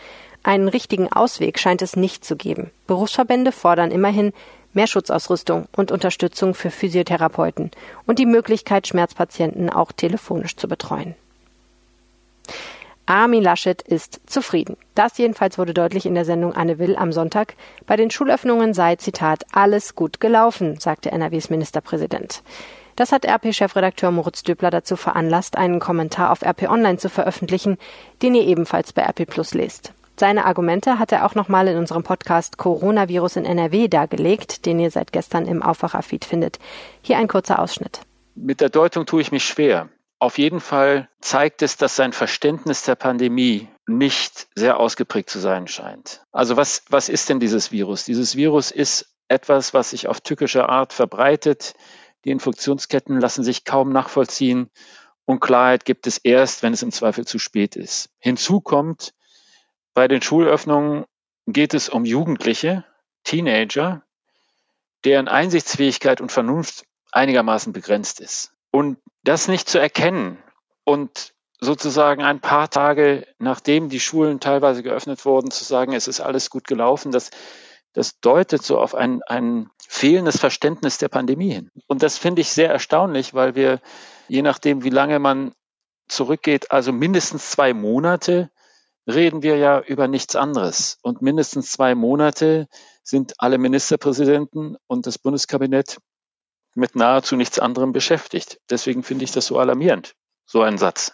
Einen 0.44 0.68
richtigen 0.68 1.12
Ausweg 1.12 1.60
scheint 1.60 1.82
es 1.82 1.96
nicht 1.96 2.26
zu 2.26 2.36
geben. 2.36 2.72
Berufsverbände 2.88 3.52
fordern 3.52 3.92
immerhin 3.92 4.34
mehr 4.74 4.88
Schutzausrüstung 4.88 5.68
und 5.76 5.92
Unterstützung 5.92 6.54
für 6.54 6.72
Physiotherapeuten 6.72 7.72
und 8.06 8.18
die 8.18 8.26
Möglichkeit, 8.26 8.88
Schmerzpatienten 8.88 9.70
auch 9.70 9.92
telefonisch 9.92 10.56
zu 10.56 10.68
betreuen. 10.68 11.16
Armin 13.06 13.42
Laschet 13.42 13.82
ist 13.82 14.20
zufrieden. 14.26 14.76
Das 14.94 15.18
jedenfalls 15.18 15.58
wurde 15.58 15.74
deutlich 15.74 16.06
in 16.06 16.14
der 16.14 16.26
Sendung 16.26 16.54
Anne 16.54 16.78
Will 16.78 16.98
am 16.98 17.14
Sonntag. 17.14 17.56
Bei 17.86 17.96
den 17.96 18.12
Schulöffnungen 18.12 18.74
sei, 18.74 18.98
Zitat, 18.98 19.46
alles 19.54 19.96
gut 19.96 20.20
gelaufen, 20.20 20.78
sagte 20.80 21.12
NRWs 21.12 21.50
Ministerpräsident. 21.50 22.44
Das 22.98 23.14
hat 23.14 23.26
RP-Chefredakteur 23.26 24.12
Moritz 24.12 24.44
Döbler 24.44 24.72
dazu 24.72 24.98
veranlasst, 24.98 25.58
einen 25.58 25.80
Kommentar 25.80 26.32
auf 26.32 26.42
RP 26.42 26.70
Online 26.70 26.98
zu 26.98 27.10
veröffentlichen, 27.10 27.78
den 28.22 28.36
ihr 28.36 28.44
ebenfalls 28.44 28.92
bei 28.92 29.04
RP 29.04 29.26
Plus 29.26 29.54
lest. 29.54 29.94
Seine 30.20 30.46
Argumente 30.46 30.98
hat 30.98 31.12
er 31.12 31.26
auch 31.26 31.36
nochmal 31.36 31.68
in 31.68 31.78
unserem 31.78 32.02
Podcast 32.02 32.58
Coronavirus 32.58 33.36
in 33.36 33.46
NRW 33.46 33.88
dargelegt, 33.88 34.66
den 34.66 34.80
ihr 34.80 34.90
seit 34.90 35.14
gestern 35.14 35.46
im 35.46 35.62
Aufwacherfeed 35.62 36.26
findet. 36.26 36.58
Hier 37.04 37.20
ein 37.20 37.28
kurzer 37.28 37.60
Ausschnitt. 37.60 38.02
Mit 38.34 38.60
der 38.60 38.70
Deutung 38.70 39.06
tue 39.06 39.22
ich 39.22 39.32
mich 39.32 39.46
schwer. 39.46 39.90
Auf 40.20 40.40
jeden 40.40 40.60
Fall 40.60 41.10
zeigt 41.22 41.62
es, 41.62 41.78
dass 41.78 41.96
sein 41.96 42.12
Verständnis 42.12 42.84
der 42.84 42.96
Pandemie 42.96 43.68
nicht 43.86 44.48
sehr 44.56 44.80
ausgeprägt 44.80 45.30
zu 45.30 45.40
sein 45.40 45.68
scheint. 45.68 46.24
Also 46.32 46.58
was, 46.58 46.84
was 46.90 47.08
ist 47.08 47.30
denn 47.30 47.40
dieses 47.40 47.72
Virus? 47.72 48.04
Dieses 48.06 48.36
Virus 48.36 48.72
ist 48.72 49.14
etwas, 49.28 49.74
was 49.74 49.92
sich 49.92 50.08
auf 50.08 50.22
tückische 50.22 50.70
Art 50.70 50.92
verbreitet. 50.92 51.76
Die 52.26 52.32
Infektionsketten 52.32 53.20
lassen 53.20 53.44
sich 53.44 53.64
kaum 53.64 53.92
nachvollziehen 53.92 54.72
und 55.26 55.40
Klarheit 55.40 55.86
gibt 55.86 56.08
es 56.08 56.18
erst, 56.18 56.64
wenn 56.64 56.74
es 56.74 56.82
im 56.82 56.92
Zweifel 56.92 57.26
zu 57.26 57.38
spät 57.38 57.76
ist. 57.76 58.10
Hinzu 58.18 58.60
kommt, 58.60 59.14
bei 59.94 60.08
den 60.08 60.22
Schulöffnungen 60.22 61.06
geht 61.46 61.74
es 61.74 61.90
um 61.90 62.06
Jugendliche, 62.06 62.86
Teenager, 63.24 64.04
deren 65.04 65.28
Einsichtsfähigkeit 65.28 66.22
und 66.22 66.32
Vernunft 66.32 66.86
einigermaßen 67.12 67.72
begrenzt 67.72 68.20
ist. 68.20 68.57
Und 68.72 68.98
das 69.24 69.48
nicht 69.48 69.70
zu 69.70 69.80
erkennen 69.80 70.38
und 70.84 71.34
sozusagen 71.60 72.24
ein 72.24 72.40
paar 72.40 72.70
Tage 72.70 73.26
nachdem 73.40 73.90
die 73.90 74.00
Schulen 74.00 74.40
teilweise 74.40 74.84
geöffnet 74.84 75.26
wurden, 75.26 75.52
zu 75.52 75.64
sagen, 75.64 75.94
es 75.94 76.08
ist 76.08 76.20
alles 76.20 76.50
gut 76.50 76.66
gelaufen, 76.68 77.12
das, 77.12 77.32
das 77.94 78.20
deutet 78.20 78.64
so 78.64 78.80
auf 78.80 78.94
ein, 78.94 79.22
ein 79.24 79.70
fehlendes 79.88 80.40
Verständnis 80.40 80.98
der 80.98 81.10
Pandemie 81.10 81.54
hin. 81.54 81.72
Und 81.88 82.04
das 82.04 82.18
finde 82.18 82.42
ich 82.42 82.50
sehr 82.50 82.70
erstaunlich, 82.70 83.34
weil 83.34 83.56
wir, 83.56 83.80
je 84.28 84.44
nachdem, 84.44 84.84
wie 84.84 84.92
lange 84.92 85.20
man 85.20 85.54
zurückgeht, 86.08 86.72
also 86.72 86.92
mindestens 86.94 87.50
zwei 87.52 87.74
Monate, 87.74 88.52
reden 89.08 89.42
wir 89.42 89.58
ja 89.58 89.80
über 89.80 90.08
nichts 90.08 90.36
anderes. 90.36 91.00
Und 91.02 91.22
mindestens 91.22 91.72
zwei 91.72 91.96
Monate 91.96 92.68
sind 93.04 93.34
alle 93.40 93.58
Ministerpräsidenten 93.58 94.76
und 94.88 95.08
das 95.08 95.18
Bundeskabinett 95.18 95.98
mit 96.78 96.96
nahezu 96.96 97.36
nichts 97.36 97.60
anderem 97.60 97.92
beschäftigt. 97.92 98.60
Deswegen 98.70 99.04
finde 99.04 99.26
ich 99.26 99.32
das 99.32 99.48
so 99.48 99.58
alarmierend, 99.58 100.16
so 100.46 100.62
ein 100.62 100.78
Satz. 100.78 101.12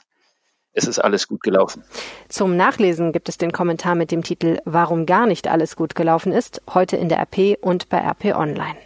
Es 0.74 0.86
ist 0.86 1.00
alles 1.00 1.27
gut 1.27 1.41
gelaufen. 1.41 1.84
Zum 2.29 2.58
Nachlesen 2.58 3.12
gibt 3.12 3.29
es 3.29 3.38
den 3.38 3.51
Kommentar 3.51 3.96
mit 3.96 4.12
dem 4.12 4.24
Titel 4.24 4.60
Warum 4.65 5.05
gar 5.05 5.25
nicht 5.25 5.48
alles 5.48 5.75
gut 5.75 5.96
gelaufen 5.96 6.32
ist, 6.32 6.62
heute 6.74 6.98
in 6.98 7.10
der 7.10 7.20
RP 7.20 7.58
und 7.62 7.89
bei 7.89 8.00
RP 8.00 8.36
Online. 8.36 8.77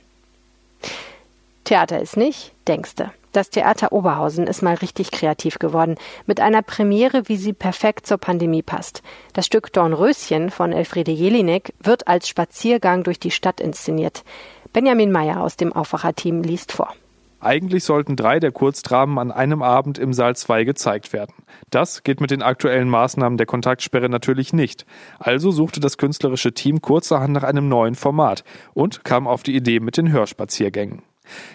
Theater 1.63 1.99
ist 1.99 2.15
nicht, 2.15 2.53
denkste. 2.67 3.11
Das 3.33 3.49
Theater 3.49 3.91
Oberhausen 3.91 4.47
ist 4.47 4.61
mal 4.61 4.75
richtig 4.75 5.11
kreativ 5.11 5.59
geworden, 5.59 5.95
mit 6.25 6.39
einer 6.39 6.61
Premiere, 6.61 7.27
wie 7.27 7.37
sie 7.37 7.53
perfekt 7.53 8.07
zur 8.07 8.17
Pandemie 8.17 8.63
passt. 8.63 9.03
Das 9.33 9.45
Stück 9.45 9.71
Dornröschen 9.73 10.49
von 10.49 10.73
Elfriede 10.73 11.11
Jelinek 11.11 11.73
wird 11.79 12.07
als 12.07 12.27
Spaziergang 12.27 13.03
durch 13.03 13.19
die 13.19 13.31
Stadt 13.31 13.59
inszeniert. 13.61 14.23
Benjamin 14.73 15.11
Meyer 15.11 15.41
aus 15.41 15.57
dem 15.57 15.73
Aufwacherteam 15.73 16.43
liest 16.43 16.71
vor. 16.71 16.93
Eigentlich 17.39 17.83
sollten 17.83 18.15
drei 18.15 18.39
der 18.39 18.51
Kurzdramen 18.51 19.19
an 19.19 19.31
einem 19.31 19.61
Abend 19.61 19.99
im 19.99 20.11
Saal 20.11 20.35
2 20.35 20.63
gezeigt 20.63 21.13
werden. 21.13 21.35
Das 21.69 22.01
geht 22.01 22.19
mit 22.19 22.31
den 22.31 22.41
aktuellen 22.41 22.89
Maßnahmen 22.89 23.37
der 23.37 23.45
Kontaktsperre 23.45 24.09
natürlich 24.09 24.53
nicht. 24.53 24.87
Also 25.19 25.51
suchte 25.51 25.79
das 25.79 25.99
künstlerische 25.99 26.53
Team 26.53 26.81
kurzerhand 26.81 27.33
nach 27.33 27.43
einem 27.43 27.69
neuen 27.69 27.93
Format 27.93 28.43
und 28.73 29.05
kam 29.05 29.27
auf 29.27 29.43
die 29.43 29.55
Idee 29.55 29.79
mit 29.79 29.97
den 29.97 30.11
Hörspaziergängen. 30.11 31.03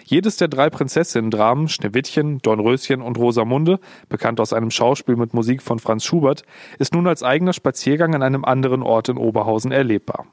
Jedes 0.05 0.37
der 0.37 0.47
drei 0.47 0.69
Prinzessinnen-Dramen, 0.69 1.67
Schneewittchen, 1.67 2.39
Dornröschen 2.41 3.01
und 3.01 3.17
Rosamunde, 3.17 3.79
bekannt 4.07 4.39
aus 4.39 4.53
einem 4.53 4.71
Schauspiel 4.71 5.15
mit 5.15 5.33
Musik 5.33 5.61
von 5.61 5.79
Franz 5.79 6.05
Schubert, 6.05 6.43
ist 6.79 6.93
nun 6.93 7.07
als 7.07 7.23
eigener 7.23 7.53
Spaziergang 7.53 8.15
an 8.15 8.23
einem 8.23 8.45
anderen 8.45 8.83
Ort 8.83 9.09
in 9.09 9.17
Oberhausen 9.17 9.71
erlebbar. 9.71 10.27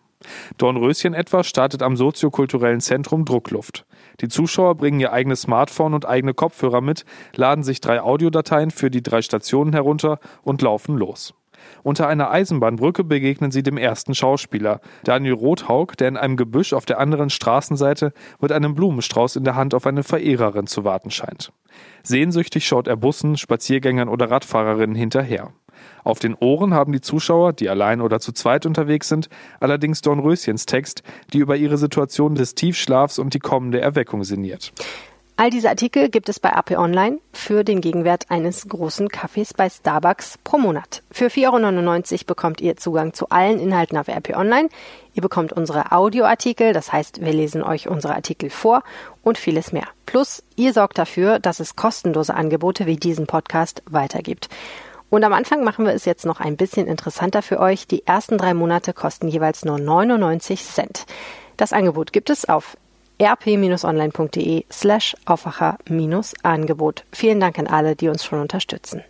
Dornröschen 0.59 1.15
etwa 1.15 1.45
startet 1.45 1.83
am 1.83 1.97
soziokulturellen 1.97 2.81
Zentrum 2.81 3.25
Druckluft. 3.25 3.87
Die 4.21 4.29
Zuschauer 4.29 4.75
bringen 4.75 5.01
ihr 5.01 5.13
eigenes 5.13 5.43
Smartphone 5.43 5.95
und 5.95 6.07
eigene 6.07 6.35
Kopfhörer 6.35 6.81
mit, 6.81 7.05
laden 7.35 7.65
sich 7.65 7.81
drei 7.81 8.01
Audiodateien 8.01 8.71
für 8.71 8.91
die 8.91 9.03
drei 9.03 9.23
Stationen 9.23 9.73
herunter 9.73 10.19
und 10.43 10.63
laufen 10.63 10.97
los. 10.97 11.35
Unter 11.83 12.09
einer 12.09 12.31
Eisenbahnbrücke 12.31 13.05
begegnen 13.05 13.51
sie 13.51 13.63
dem 13.63 13.77
ersten 13.77 14.15
Schauspieler, 14.15 14.81
Daniel 15.05 15.35
Rothaug, 15.35 15.97
der 15.97 16.09
in 16.09 16.17
einem 16.17 16.37
Gebüsch 16.37 16.73
auf 16.73 16.87
der 16.87 16.99
anderen 16.99 17.31
Straßenseite 17.31 18.13
mit 18.41 18.53
einem 18.53 18.75
Blumenstrauß 18.75 19.37
in 19.37 19.45
der 19.45 19.57
Hand 19.57 19.75
auf 19.75 19.87
eine 19.87 20.03
Verehrerin 20.03 20.67
zu 20.67 20.85
warten 20.85 21.11
scheint. 21.11 21.53
Sehnsüchtig 22.03 22.67
schaut 22.67 22.89
er 22.89 22.97
Bussen, 22.97 23.37
Spaziergängern 23.37 24.09
oder 24.09 24.31
Radfahrerinnen 24.31 24.97
hinterher. 24.97 25.53
Auf 26.05 26.19
den 26.19 26.35
Ohren 26.35 26.75
haben 26.75 26.93
die 26.93 27.01
Zuschauer, 27.01 27.53
die 27.53 27.69
allein 27.69 28.01
oder 28.01 28.21
zu 28.21 28.33
zweit 28.33 28.67
unterwegs 28.67 29.09
sind, 29.09 29.29
allerdings 29.61 30.01
Dornröschens 30.01 30.67
Text, 30.67 31.03
die 31.33 31.39
über 31.39 31.57
ihre 31.57 31.79
Situation 31.79 32.35
des 32.35 32.55
Tiefschlafs 32.55 33.19
und 33.19 33.35
die 33.35 33.39
kommende 33.39 33.81
Erweckung 33.81 34.25
sinniert. 34.25 34.73
All 35.41 35.49
diese 35.49 35.71
Artikel 35.71 36.11
gibt 36.11 36.29
es 36.29 36.39
bei 36.39 36.53
AP 36.53 36.73
Online 36.73 37.19
für 37.33 37.65
den 37.65 37.81
Gegenwert 37.81 38.27
eines 38.29 38.69
großen 38.69 39.09
Kaffees 39.09 39.55
bei 39.55 39.71
Starbucks 39.71 40.37
pro 40.45 40.59
Monat. 40.59 41.03
Für 41.11 41.29
4,99 41.29 42.13
Euro 42.13 42.25
bekommt 42.27 42.61
ihr 42.61 42.77
Zugang 42.77 43.15
zu 43.15 43.31
allen 43.31 43.59
Inhalten 43.59 43.97
auf 43.97 44.09
RP 44.09 44.37
Online. 44.37 44.69
Ihr 45.15 45.23
bekommt 45.23 45.55
unsere 45.55 45.93
Audioartikel, 45.93 46.75
das 46.75 46.93
heißt, 46.93 47.23
wir 47.23 47.33
lesen 47.33 47.63
euch 47.63 47.89
unsere 47.89 48.17
Artikel 48.17 48.51
vor 48.51 48.83
und 49.23 49.39
vieles 49.39 49.73
mehr. 49.73 49.87
Plus, 50.05 50.43
ihr 50.57 50.75
sorgt 50.75 50.99
dafür, 50.99 51.39
dass 51.39 51.59
es 51.59 51.75
kostenlose 51.75 52.35
Angebote 52.35 52.85
wie 52.85 52.97
diesen 52.97 53.27
Podcast 53.27 53.83
weitergibt. 53.89 54.51
Und 55.11 55.25
am 55.25 55.33
Anfang 55.33 55.65
machen 55.65 55.85
wir 55.85 55.93
es 55.93 56.05
jetzt 56.05 56.25
noch 56.25 56.41
ein 56.41 56.57
bisschen 56.57 56.87
interessanter 56.87 57.43
für 57.43 57.59
euch. 57.59 57.87
Die 57.89 58.07
ersten 58.07 58.39
drei 58.39 58.55
Monate 58.55 58.93
kosten 58.93 59.29
jeweils 59.29 59.65
nur 59.65 59.79
99 59.79 60.65
Cent. 60.65 61.05
Das 61.57 61.73
Angebot 61.73 62.13
gibt 62.13 62.31
es 62.31 62.49
auf 62.49 62.77
rp-online.de 63.21 64.65
slash 64.73 65.17
Aufwacher-Angebot. 65.27 67.05
Vielen 67.13 67.41
Dank 67.41 67.59
an 67.59 67.67
alle, 67.67 67.97
die 67.97 68.09
uns 68.09 68.25
schon 68.25 68.41
unterstützen. 68.41 69.05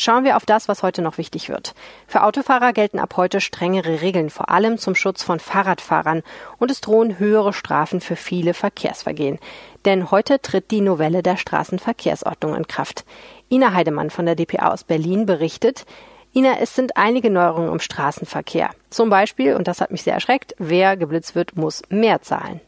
Schauen 0.00 0.22
wir 0.22 0.36
auf 0.36 0.46
das, 0.46 0.68
was 0.68 0.84
heute 0.84 1.02
noch 1.02 1.18
wichtig 1.18 1.48
wird. 1.48 1.74
Für 2.06 2.22
Autofahrer 2.22 2.72
gelten 2.72 3.00
ab 3.00 3.16
heute 3.16 3.40
strengere 3.40 4.00
Regeln, 4.00 4.30
vor 4.30 4.48
allem 4.48 4.78
zum 4.78 4.94
Schutz 4.94 5.24
von 5.24 5.40
Fahrradfahrern, 5.40 6.22
und 6.58 6.70
es 6.70 6.80
drohen 6.80 7.18
höhere 7.18 7.52
Strafen 7.52 8.00
für 8.00 8.14
viele 8.14 8.54
Verkehrsvergehen. 8.54 9.40
Denn 9.84 10.12
heute 10.12 10.40
tritt 10.40 10.70
die 10.70 10.82
Novelle 10.82 11.24
der 11.24 11.36
Straßenverkehrsordnung 11.36 12.54
in 12.54 12.68
Kraft. 12.68 13.04
Ina 13.50 13.72
Heidemann 13.72 14.10
von 14.10 14.24
der 14.24 14.36
DPA 14.36 14.72
aus 14.72 14.84
Berlin 14.84 15.26
berichtet, 15.26 15.84
Ina, 16.32 16.58
es 16.60 16.76
sind 16.76 16.96
einige 16.96 17.30
Neuerungen 17.30 17.72
im 17.72 17.80
Straßenverkehr. 17.80 18.70
Zum 18.90 19.10
Beispiel, 19.10 19.56
und 19.56 19.66
das 19.66 19.80
hat 19.80 19.90
mich 19.90 20.02
sehr 20.02 20.14
erschreckt, 20.14 20.54
wer 20.58 20.96
geblitzt 20.96 21.34
wird, 21.34 21.56
muss 21.56 21.82
mehr 21.88 22.22
zahlen. 22.22 22.60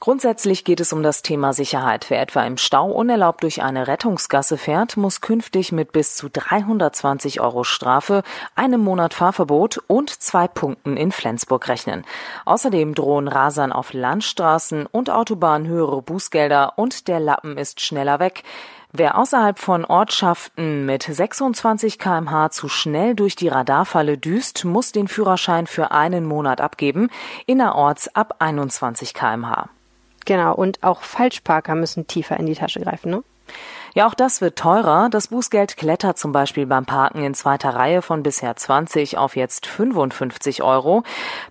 Grundsätzlich 0.00 0.62
geht 0.62 0.78
es 0.78 0.92
um 0.92 1.02
das 1.02 1.22
Thema 1.22 1.52
Sicherheit. 1.52 2.06
Wer 2.08 2.22
etwa 2.22 2.44
im 2.44 2.56
Stau 2.56 2.88
unerlaubt 2.88 3.42
durch 3.42 3.62
eine 3.62 3.88
Rettungsgasse 3.88 4.56
fährt, 4.56 4.96
muss 4.96 5.20
künftig 5.20 5.72
mit 5.72 5.90
bis 5.90 6.14
zu 6.14 6.30
320 6.30 7.40
Euro 7.40 7.64
Strafe, 7.64 8.22
einem 8.54 8.80
Monat 8.80 9.12
Fahrverbot 9.12 9.78
und 9.88 10.10
zwei 10.10 10.46
Punkten 10.46 10.96
in 10.96 11.10
Flensburg 11.10 11.66
rechnen. 11.66 12.04
Außerdem 12.44 12.94
drohen 12.94 13.26
Rasern 13.26 13.72
auf 13.72 13.92
Landstraßen 13.92 14.86
und 14.86 15.10
Autobahnen 15.10 15.66
höhere 15.66 16.00
Bußgelder 16.00 16.74
und 16.78 17.08
der 17.08 17.18
Lappen 17.18 17.58
ist 17.58 17.80
schneller 17.80 18.20
weg. 18.20 18.44
Wer 18.92 19.18
außerhalb 19.18 19.58
von 19.58 19.84
Ortschaften 19.84 20.86
mit 20.86 21.02
26 21.02 21.98
kmh 21.98 22.50
zu 22.50 22.68
schnell 22.68 23.16
durch 23.16 23.34
die 23.34 23.48
Radarfalle 23.48 24.16
düst, 24.16 24.64
muss 24.64 24.92
den 24.92 25.08
Führerschein 25.08 25.66
für 25.66 25.90
einen 25.90 26.24
Monat 26.24 26.60
abgeben, 26.60 27.10
innerorts 27.46 28.14
ab 28.14 28.36
21 28.38 29.12
kmh. 29.12 29.68
Genau, 30.28 30.54
und 30.54 30.82
auch 30.82 31.00
Falschparker 31.00 31.74
müssen 31.74 32.06
tiefer 32.06 32.36
in 32.36 32.44
die 32.44 32.54
Tasche 32.54 32.80
greifen, 32.80 33.10
ne? 33.10 33.24
Ja, 33.94 34.06
auch 34.06 34.14
das 34.14 34.40
wird 34.40 34.58
teurer. 34.58 35.08
Das 35.10 35.28
Bußgeld 35.28 35.76
klettert 35.76 36.18
zum 36.18 36.32
Beispiel 36.32 36.66
beim 36.66 36.84
Parken 36.84 37.24
in 37.24 37.34
zweiter 37.34 37.70
Reihe 37.70 38.02
von 38.02 38.22
bisher 38.22 38.54
20 38.54 39.18
auf 39.18 39.36
jetzt 39.36 39.66
55 39.66 40.62
Euro. 40.62 41.02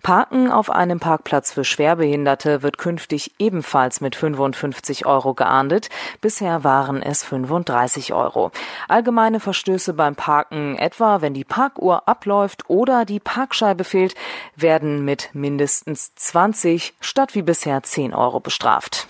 Parken 0.03 0.51
auf 0.51 0.70
einem 0.70 1.00
Parkplatz 1.00 1.51
für 1.51 1.63
Schwerbehinderte 1.63 2.62
wird 2.62 2.77
künftig 2.77 3.34
ebenfalls 3.39 4.01
mit 4.01 4.15
55 4.15 5.06
Euro 5.06 5.34
geahndet. 5.34 5.89
Bisher 6.22 6.63
waren 6.63 7.01
es 7.01 7.24
35 7.24 8.13
Euro. 8.13 8.51
Allgemeine 8.88 9.39
Verstöße 9.39 9.94
beim 9.94 10.15
Parken, 10.15 10.77
etwa 10.77 11.22
wenn 11.22 11.34
die 11.34 11.44
Parkuhr 11.44 12.08
abläuft 12.08 12.70
oder 12.70 13.06
die 13.06 13.20
Parkscheibe 13.20 13.84
fehlt, 13.84 14.15
werden 14.56 15.03
mit 15.03 15.29
mindestens 15.34 16.13
20 16.15 16.94
statt 17.01 17.36
wie 17.36 17.41
bisher 17.41 17.82
10 17.82 18.13
Euro 18.13 18.39
bestraft. 18.39 19.08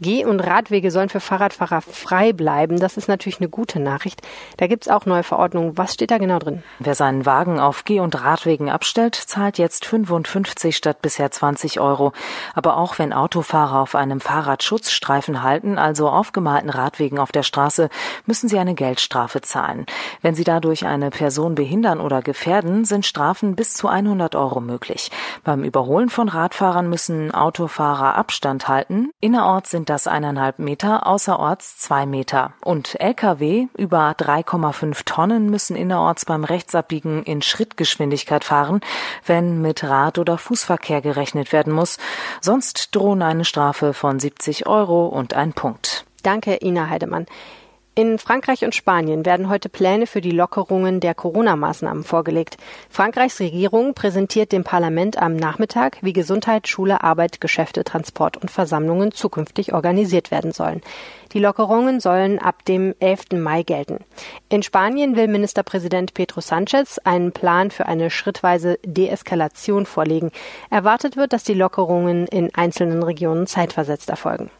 Geh- 0.00 0.24
und 0.24 0.38
Radwege 0.40 0.92
sollen 0.92 1.08
für 1.08 1.18
Fahrradfahrer 1.18 1.80
frei 1.80 2.32
bleiben. 2.32 2.78
Das 2.78 2.96
ist 2.96 3.08
natürlich 3.08 3.40
eine 3.40 3.48
gute 3.48 3.80
Nachricht. 3.80 4.22
Da 4.56 4.68
gibt's 4.68 4.88
auch 4.88 5.06
neue 5.06 5.24
Verordnungen. 5.24 5.76
Was 5.76 5.94
steht 5.94 6.12
da 6.12 6.18
genau 6.18 6.38
drin? 6.38 6.62
Wer 6.78 6.94
seinen 6.94 7.26
Wagen 7.26 7.58
auf 7.58 7.84
Geh- 7.84 7.98
und 7.98 8.22
Radwegen 8.22 8.70
abstellt, 8.70 9.16
zahlt 9.16 9.58
jetzt 9.58 9.84
55 9.84 10.76
statt 10.76 11.02
bisher 11.02 11.32
20 11.32 11.80
Euro. 11.80 12.12
Aber 12.54 12.76
auch 12.76 13.00
wenn 13.00 13.12
Autofahrer 13.12 13.80
auf 13.80 13.96
einem 13.96 14.20
Fahrradschutzstreifen 14.20 15.42
halten, 15.42 15.78
also 15.78 16.08
aufgemalten 16.08 16.70
Radwegen 16.70 17.18
auf 17.18 17.32
der 17.32 17.42
Straße, 17.42 17.88
müssen 18.24 18.48
sie 18.48 18.58
eine 18.58 18.74
Geldstrafe 18.74 19.40
zahlen. 19.40 19.84
Wenn 20.22 20.36
sie 20.36 20.44
dadurch 20.44 20.86
eine 20.86 21.10
Person 21.10 21.56
behindern 21.56 22.00
oder 22.00 22.22
gefährden, 22.22 22.84
sind 22.84 23.04
Strafen 23.04 23.56
bis 23.56 23.74
zu 23.74 23.88
100 23.88 24.36
Euro 24.36 24.60
möglich. 24.60 25.10
Beim 25.42 25.64
Überholen 25.64 26.08
von 26.08 26.28
Radfahrern 26.28 26.88
müssen 26.88 27.34
Autofahrer 27.34 28.14
Abstand 28.14 28.68
halten. 28.68 29.10
Innerorts 29.20 29.70
sind 29.70 29.87
das 29.88 30.06
eineinhalb 30.06 30.58
Meter, 30.58 31.06
außerorts 31.06 31.78
zwei 31.78 32.06
Meter. 32.06 32.52
Und 32.62 33.00
Lkw 33.00 33.68
über 33.76 34.10
3,5 34.12 35.04
Tonnen 35.04 35.50
müssen 35.50 35.76
innerorts 35.76 36.24
beim 36.24 36.44
Rechtsabbiegen 36.44 37.22
in 37.22 37.42
Schrittgeschwindigkeit 37.42 38.44
fahren, 38.44 38.80
wenn 39.26 39.62
mit 39.62 39.84
Rad- 39.84 40.18
oder 40.18 40.38
Fußverkehr 40.38 41.00
gerechnet 41.00 41.52
werden 41.52 41.72
muss. 41.72 41.98
Sonst 42.40 42.94
drohen 42.94 43.22
eine 43.22 43.44
Strafe 43.44 43.94
von 43.94 44.20
70 44.20 44.66
Euro 44.66 45.06
und 45.06 45.34
ein 45.34 45.52
Punkt. 45.52 46.04
Danke, 46.22 46.58
Ina 46.62 46.88
Heidemann. 46.88 47.26
In 47.98 48.20
Frankreich 48.20 48.64
und 48.64 48.76
Spanien 48.76 49.26
werden 49.26 49.48
heute 49.48 49.68
Pläne 49.68 50.06
für 50.06 50.20
die 50.20 50.30
Lockerungen 50.30 51.00
der 51.00 51.16
Corona-Maßnahmen 51.16 52.04
vorgelegt. 52.04 52.56
Frankreichs 52.88 53.40
Regierung 53.40 53.92
präsentiert 53.92 54.52
dem 54.52 54.62
Parlament 54.62 55.18
am 55.18 55.34
Nachmittag, 55.34 55.98
wie 56.00 56.12
Gesundheit, 56.12 56.68
Schule, 56.68 57.02
Arbeit, 57.02 57.40
Geschäfte, 57.40 57.82
Transport 57.82 58.36
und 58.36 58.52
Versammlungen 58.52 59.10
zukünftig 59.10 59.74
organisiert 59.74 60.30
werden 60.30 60.52
sollen. 60.52 60.80
Die 61.32 61.40
Lockerungen 61.40 61.98
sollen 61.98 62.38
ab 62.38 62.64
dem 62.66 62.94
11. 63.00 63.32
Mai 63.32 63.64
gelten. 63.64 64.04
In 64.48 64.62
Spanien 64.62 65.16
will 65.16 65.26
Ministerpräsident 65.26 66.14
Pedro 66.14 66.40
Sanchez 66.40 67.00
einen 67.02 67.32
Plan 67.32 67.72
für 67.72 67.86
eine 67.86 68.10
schrittweise 68.10 68.78
Deeskalation 68.86 69.86
vorlegen. 69.86 70.30
Erwartet 70.70 71.16
wird, 71.16 71.32
dass 71.32 71.42
die 71.42 71.52
Lockerungen 71.52 72.28
in 72.28 72.54
einzelnen 72.54 73.02
Regionen 73.02 73.48
zeitversetzt 73.48 74.08
erfolgen. 74.08 74.52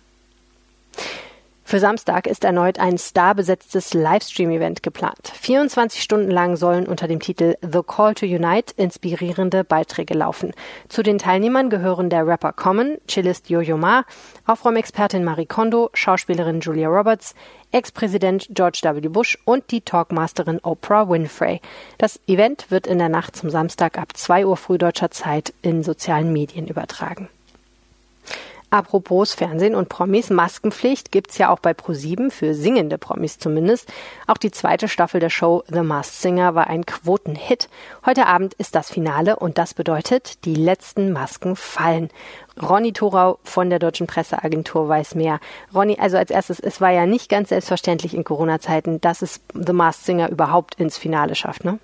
Für 1.69 1.81
Samstag 1.81 2.27
ist 2.27 2.45
erneut 2.45 2.79
ein 2.79 2.97
starbesetztes 2.97 3.93
Livestream-Event 3.93 4.83
geplant. 4.83 5.31
24 5.35 6.03
Stunden 6.03 6.31
lang 6.31 6.57
sollen 6.57 6.87
unter 6.87 7.07
dem 7.09 7.21
Titel 7.21 7.59
The 7.61 7.83
Call 7.87 8.15
to 8.15 8.25
Unite 8.25 8.73
inspirierende 8.79 9.65
Beiträge 9.65 10.15
laufen. 10.15 10.55
Zu 10.89 11.03
den 11.03 11.19
Teilnehmern 11.19 11.69
gehören 11.69 12.09
der 12.09 12.27
Rapper 12.27 12.55
Common, 12.55 12.97
Cellist 13.07 13.51
Yo-Yo 13.51 13.77
Ma, 13.77 14.07
Aufräumexpertin 14.47 15.25
Marie 15.25 15.45
Kondo, 15.45 15.91
Schauspielerin 15.93 16.61
Julia 16.61 16.89
Roberts, 16.89 17.35
Ex-Präsident 17.71 18.47
George 18.49 18.81
W. 18.85 19.07
Bush 19.09 19.37
und 19.45 19.71
die 19.71 19.83
Talkmasterin 19.83 20.61
Oprah 20.63 21.11
Winfrey. 21.11 21.61
Das 21.99 22.19
Event 22.27 22.71
wird 22.71 22.87
in 22.87 22.97
der 22.97 23.11
Nacht 23.11 23.37
zum 23.37 23.51
Samstag 23.51 23.99
ab 23.99 24.17
2 24.17 24.47
Uhr 24.47 24.57
früh 24.57 24.79
deutscher 24.79 25.11
Zeit 25.11 25.53
in 25.61 25.83
sozialen 25.83 26.33
Medien 26.33 26.67
übertragen. 26.67 27.29
Apropos 28.71 29.33
Fernsehen 29.33 29.75
und 29.75 29.89
Promis, 29.89 30.29
Maskenpflicht 30.29 31.11
gibt's 31.11 31.39
ja 31.39 31.49
auch 31.49 31.59
bei 31.59 31.73
ProSieben 31.73 32.31
für 32.31 32.53
singende 32.53 32.99
Promis 32.99 33.39
zumindest. 33.39 33.91
Auch 34.27 34.37
die 34.37 34.51
zweite 34.51 34.89
Staffel 34.89 35.21
der 35.21 35.31
Show 35.31 35.65
The 35.69 35.81
Masked 35.81 36.21
Singer 36.21 36.55
war 36.55 36.67
ein 36.67 36.85
Quotenhit. 36.85 37.71
Heute 38.05 38.27
Abend 38.27 38.53
ist 38.55 38.75
das 38.75 38.91
Finale 38.91 39.37
und 39.37 39.57
das 39.57 39.73
bedeutet, 39.73 40.45
die 40.45 40.55
letzten 40.55 41.13
Masken 41.13 41.57
fallen. 41.57 42.11
Ronny 42.61 42.93
Thorau 42.93 43.39
von 43.43 43.71
der 43.71 43.79
Deutschen 43.79 44.07
Presseagentur 44.07 44.87
weiß 44.87 45.15
mehr. 45.15 45.41
Ronny, 45.75 45.97
also 45.99 46.19
als 46.19 46.31
erstes, 46.31 46.61
es 46.61 46.81
war 46.83 46.91
ja 46.91 47.07
nicht 47.07 47.31
ganz 47.31 47.49
selbstverständlich 47.49 48.13
in 48.13 48.25
Corona-Zeiten, 48.25 49.01
dass 49.01 49.23
es 49.23 49.41
The 49.55 49.73
Masked 49.73 50.05
Singer 50.05 50.29
überhaupt 50.29 50.75
ins 50.75 50.99
Finale 50.99 51.35
schafft, 51.35 51.65
ne? 51.65 51.79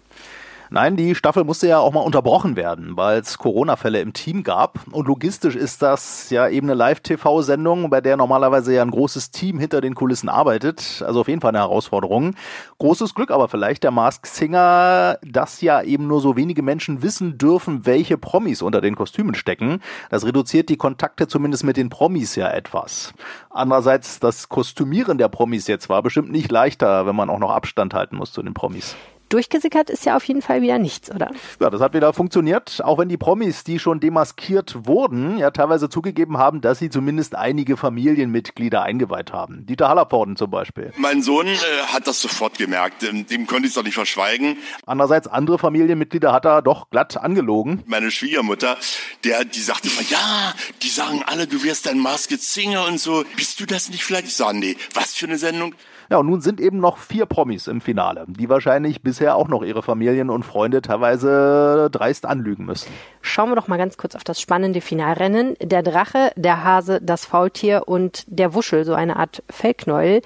Nein, 0.70 0.96
die 0.96 1.14
Staffel 1.14 1.44
musste 1.44 1.68
ja 1.68 1.78
auch 1.78 1.92
mal 1.92 2.00
unterbrochen 2.00 2.56
werden, 2.56 2.96
weil 2.96 3.20
es 3.20 3.38
Corona-Fälle 3.38 4.00
im 4.00 4.12
Team 4.12 4.42
gab. 4.42 4.80
Und 4.90 5.06
logistisch 5.06 5.56
ist 5.56 5.82
das 5.82 6.30
ja 6.30 6.48
eben 6.48 6.66
eine 6.66 6.74
Live-TV-Sendung, 6.74 7.90
bei 7.90 8.00
der 8.00 8.16
normalerweise 8.16 8.74
ja 8.74 8.82
ein 8.82 8.90
großes 8.90 9.30
Team 9.30 9.58
hinter 9.58 9.80
den 9.80 9.94
Kulissen 9.94 10.28
arbeitet. 10.28 11.02
Also 11.06 11.20
auf 11.20 11.28
jeden 11.28 11.40
Fall 11.40 11.50
eine 11.50 11.58
Herausforderung. 11.58 12.34
Großes 12.78 13.14
Glück 13.14 13.30
aber 13.30 13.48
vielleicht 13.48 13.84
der 13.84 13.90
Mask 13.90 14.26
Singer, 14.26 15.18
dass 15.22 15.60
ja 15.60 15.82
eben 15.82 16.06
nur 16.06 16.20
so 16.20 16.36
wenige 16.36 16.62
Menschen 16.62 17.02
wissen 17.02 17.38
dürfen, 17.38 17.86
welche 17.86 18.16
Promis 18.16 18.62
unter 18.62 18.80
den 18.80 18.96
Kostümen 18.96 19.34
stecken. 19.34 19.80
Das 20.10 20.24
reduziert 20.24 20.68
die 20.70 20.76
Kontakte 20.76 21.28
zumindest 21.28 21.64
mit 21.64 21.76
den 21.76 21.90
Promis 21.90 22.36
ja 22.36 22.48
etwas. 22.48 23.12
Andererseits, 23.50 24.18
das 24.18 24.48
Kostümieren 24.48 25.18
der 25.18 25.28
Promis 25.28 25.66
jetzt 25.66 25.88
war 25.88 26.02
bestimmt 26.02 26.32
nicht 26.32 26.50
leichter, 26.50 27.06
wenn 27.06 27.16
man 27.16 27.30
auch 27.30 27.38
noch 27.38 27.50
Abstand 27.50 27.94
halten 27.94 28.16
muss 28.16 28.32
zu 28.32 28.42
den 28.42 28.54
Promis 28.54 28.96
durchgesickert 29.34 29.90
ist 29.90 30.04
ja 30.04 30.16
auf 30.16 30.24
jeden 30.24 30.42
Fall 30.42 30.62
wieder 30.62 30.78
nichts, 30.78 31.10
oder? 31.10 31.30
Ja, 31.60 31.68
das 31.68 31.80
hat 31.80 31.92
wieder 31.92 32.12
funktioniert, 32.12 32.80
auch 32.84 32.98
wenn 32.98 33.08
die 33.08 33.16
Promis, 33.16 33.64
die 33.64 33.80
schon 33.80 33.98
demaskiert 33.98 34.86
wurden, 34.86 35.38
ja 35.38 35.50
teilweise 35.50 35.88
zugegeben 35.88 36.38
haben, 36.38 36.60
dass 36.60 36.78
sie 36.78 36.88
zumindest 36.88 37.34
einige 37.34 37.76
Familienmitglieder 37.76 38.82
eingeweiht 38.82 39.32
haben. 39.32 39.66
Dieter 39.66 39.88
Hallervorden 39.88 40.36
zum 40.36 40.50
Beispiel. 40.50 40.92
Mein 40.98 41.20
Sohn 41.22 41.48
äh, 41.48 41.56
hat 41.92 42.06
das 42.06 42.20
sofort 42.20 42.58
gemerkt, 42.58 43.02
dem, 43.02 43.26
dem 43.26 43.48
konnte 43.48 43.64
ich 43.64 43.70
es 43.70 43.74
doch 43.74 43.82
nicht 43.82 43.94
verschweigen. 43.94 44.56
Andererseits 44.86 45.26
andere 45.26 45.58
Familienmitglieder 45.58 46.32
hat 46.32 46.46
er 46.46 46.62
doch 46.62 46.90
glatt 46.90 47.16
angelogen. 47.16 47.82
Meine 47.86 48.12
Schwiegermutter, 48.12 48.76
der, 49.24 49.44
die 49.44 49.60
sagte 49.60 49.88
immer, 49.88 50.08
ja, 50.08 50.54
die 50.82 50.88
sagen 50.88 51.24
alle, 51.26 51.48
du 51.48 51.64
wirst 51.64 51.88
ein 51.88 51.98
Masked 51.98 52.40
Singer 52.40 52.86
und 52.86 53.00
so. 53.00 53.24
Bist 53.36 53.58
du 53.58 53.66
das 53.66 53.88
nicht 53.88 54.04
vielleicht? 54.04 54.28
Ich 54.28 54.36
sage, 54.36 54.58
nee, 54.58 54.76
was 54.94 55.14
für 55.14 55.26
eine 55.26 55.38
Sendung? 55.38 55.74
Ja, 56.10 56.18
und 56.18 56.26
nun 56.26 56.40
sind 56.40 56.60
eben 56.60 56.78
noch 56.78 56.98
vier 56.98 57.26
Promis 57.26 57.66
im 57.66 57.80
Finale, 57.80 58.24
die 58.28 58.48
wahrscheinlich 58.48 59.02
bisher 59.02 59.36
auch 59.36 59.48
noch 59.48 59.62
ihre 59.62 59.82
Familien 59.82 60.30
und 60.30 60.44
Freunde 60.44 60.82
teilweise 60.82 61.88
dreist 61.90 62.26
anlügen 62.26 62.64
müssen. 62.64 62.88
Schauen 63.22 63.50
wir 63.50 63.56
doch 63.56 63.68
mal 63.68 63.78
ganz 63.78 63.96
kurz 63.96 64.14
auf 64.14 64.24
das 64.24 64.40
spannende 64.40 64.80
Finalrennen. 64.80 65.56
Der 65.62 65.82
Drache, 65.82 66.32
der 66.36 66.64
Hase, 66.64 67.00
das 67.00 67.24
Faultier 67.24 67.84
und 67.86 68.24
der 68.26 68.54
Wuschel, 68.54 68.84
so 68.84 68.94
eine 68.94 69.16
Art 69.16 69.42
Fellknäuel, 69.48 70.22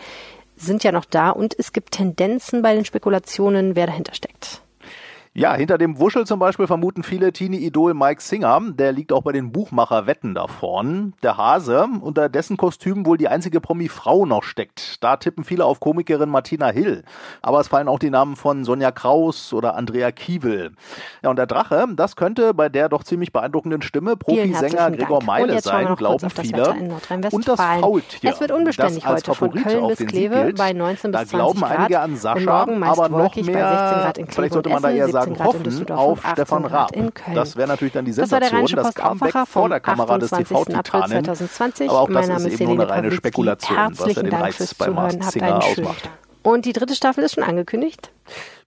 sind 0.57 0.85
ja 0.85 0.93
noch 0.93 1.05
da 1.05 1.31
und 1.31 1.59
es 1.59 1.73
gibt 1.73 1.93
Tendenzen 1.93 2.63
bei 2.63 2.75
den 2.75 2.85
Spekulationen, 2.85 3.77
wer 3.77 3.87
dahinter 3.87 4.15
steckt. 4.15 4.63
Ja, 5.39 5.55
hinter 5.55 5.79
dem 5.79 6.01
Wuschel 6.01 6.27
zum 6.27 6.41
Beispiel 6.41 6.67
vermuten 6.67 7.05
viele 7.05 7.33
Teenie-Idol 7.33 7.95
Mike 7.95 8.21
Singer. 8.21 8.61
Der 8.71 8.91
liegt 8.91 9.13
auch 9.13 9.23
bei 9.23 9.31
den 9.31 9.53
Buchmacher-Wetten 9.53 10.35
da 10.35 10.49
vorn. 10.49 11.13
Der 11.23 11.37
Hase, 11.37 11.87
unter 12.01 12.29
dessen 12.29 12.57
Kostüm 12.57 13.07
wohl 13.07 13.19
die 13.19 13.29
einzige 13.29 13.61
Promi-Frau 13.61 14.27
noch 14.27 14.43
steckt. 14.43 15.01
Da 15.01 15.17
tippen 15.17 15.45
viele 15.45 15.65
auf 15.65 15.79
Komikerin 15.79 16.29
Martina 16.29 16.71
Hill. 16.71 17.05
Aber 17.41 17.61
es 17.61 17.69
fallen 17.69 17.87
auch 17.87 18.01
die 18.01 18.11
Namen 18.11 18.35
von 18.35 18.65
Sonja 18.65 18.91
Kraus 18.91 19.53
oder 19.53 19.77
Andrea 19.77 20.11
Kiewel. 20.11 20.73
Ja, 21.23 21.31
und 21.31 21.37
der 21.37 21.47
Drache, 21.47 21.87
das 21.95 22.17
könnte 22.17 22.53
bei 22.53 22.69
der 22.69 22.89
doch 22.89 23.05
ziemlich 23.05 23.33
beeindruckenden 23.33 23.83
Stimme 23.83 24.17
Profisänger 24.17 24.91
Gregor 24.91 25.23
Meile 25.23 25.61
sein, 25.61 25.95
glauben 25.95 26.31
viele. 26.31 26.75
Und 27.31 27.47
das 27.47 27.61
Faultier. 27.61 28.33
Es 28.33 28.41
wird 28.41 28.51
unbeständig 28.51 29.05
das 29.05 29.13
heute 29.13 29.35
von 29.35 29.53
Köln 29.53 29.87
bis 29.87 29.99
Kleve 30.05 30.53
bei 30.57 30.73
19 30.73 31.13
bis 31.13 31.29
20 31.29 31.31
Grad. 31.31 31.33
Da 31.33 31.37
glauben 31.37 31.63
einige 31.63 32.01
an 32.01 32.17
Sascha, 32.17 32.63
aber 32.63 33.09
noch 33.09 33.37
mehr, 33.37 34.13
vielleicht 34.31 34.55
sollte 34.55 34.71
man 34.71 34.83
da 34.83 34.91
eher 34.91 35.09
sagen, 35.09 35.28
Grad 35.35 35.47
hoffen 35.49 35.91
auf 35.91 36.21
Stefan 36.33 36.65
Raab. 36.65 36.93
Das 37.35 37.57
wäre 37.57 37.69
natürlich 37.69 37.93
dann 37.93 38.05
die 38.05 38.13
Sensation, 38.13 38.67
das, 38.67 38.95
das 38.95 38.95
Comeback 38.95 39.35
vor 39.47 39.69
der 39.69 39.81
Kamera 39.81 40.19
des 40.19 40.31
TV-Titanen. 40.31 41.29
Aber 41.89 42.01
auch 42.01 42.11
das 42.11 42.45
ist 42.45 42.61
eben 42.61 42.75
nur 42.75 42.85
eine 42.85 42.89
reine 42.91 43.11
Spekulation, 43.13 43.79
was 43.97 44.15
ja 44.15 44.23
den 44.23 44.35
Reiz 44.35 44.75
bei 44.75 44.89
Masked 44.91 45.25
Singer 45.25 45.63
ausmacht. 45.63 46.11
Und 46.43 46.65
die 46.65 46.73
dritte 46.73 46.95
Staffel 46.95 47.25
ist 47.25 47.35
schon 47.35 47.45
angekündigt? 47.45 48.11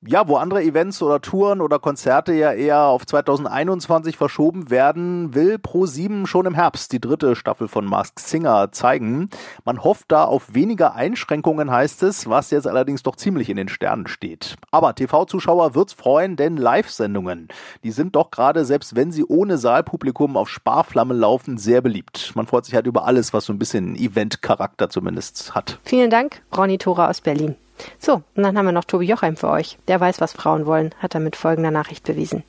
Ja, 0.04 0.28
wo 0.28 0.38
andere 0.38 0.64
Events 0.64 1.02
oder 1.04 1.22
Touren 1.22 1.62
oder 1.62 1.78
Konzerte 1.78 2.34
ja 2.34 2.52
eher 2.52 2.86
auf 2.86 3.06
2021 3.06 4.18
verschoben 4.18 4.72
werden, 4.72 5.36
will 5.36 5.56
Pro7 5.56 6.26
schon 6.26 6.48
im 6.48 6.56
Herbst 6.56 6.92
die 6.92 7.00
dritte 7.00 7.36
Staffel 7.36 7.68
von 7.68 7.86
Masked 7.86 8.20
Singer 8.20 8.72
zeigen. 8.72 9.30
Man 9.64 9.84
hofft 9.84 10.12
da 10.12 10.24
auf 10.24 10.56
weniger 10.56 10.96
Einschränkungen, 10.96 11.70
heißt 11.70 12.02
es, 12.04 12.28
was 12.28 12.50
jetzt 12.50 12.68
allerdings 12.68 13.04
doch 13.04 13.16
ziemlich 13.16 13.50
in 13.50 13.58
den 13.58 13.70
Sternen 13.70 14.08
steht. 14.08 14.56
Aber 14.72 14.96
TV-Zuschauer 14.96 15.76
wird's 15.76 15.94
freuen, 15.94 16.36
denn 16.36 16.58
Live-Sendungen, 16.58 17.50
die 17.84 17.92
sind 17.92 18.16
doch 18.16 18.32
gerade, 18.32 18.66
selbst 18.66 18.96
wenn 18.96 19.12
sie 19.12 19.24
ohne 19.24 19.60
Saalpublikum 19.60 20.36
auf 20.36 20.50
Sparflamme 20.50 21.14
laufen, 21.14 21.60
sehr 21.60 21.82
beliebt. 21.82 22.32
Man 22.34 22.48
freut 22.48 22.66
sich 22.66 22.74
halt 22.74 22.88
über 22.88 23.06
alles, 23.06 23.34
was 23.34 23.46
so 23.46 23.54
ein 23.54 23.60
bisschen 23.60 23.96
Event-Charakter 23.96 24.90
zumindest 24.90 25.54
hat. 25.54 25.78
Vielen 25.84 26.10
Dank, 26.10 26.42
Ronny 26.58 26.80
Thora 26.80 27.08
aus 27.08 27.22
Berlin. 27.22 27.56
So, 28.00 28.24
und 28.36 28.44
dann 28.44 28.58
haben 28.58 28.66
wir 28.66 28.72
noch 28.72 28.86
Tobi 28.86 29.06
Jochheim 29.06 29.38
für 29.38 29.50
euch. 29.50 29.78
Der 29.88 30.00
weiß, 30.00 30.22
was 30.22 30.34
Frauen 30.34 30.66
wollen, 30.66 30.94
hat 31.00 31.14
er 31.14 31.20
mit 31.20 31.36
folgender 31.36 31.72
Nachricht 31.72 32.04
bewiesen. 32.04 32.44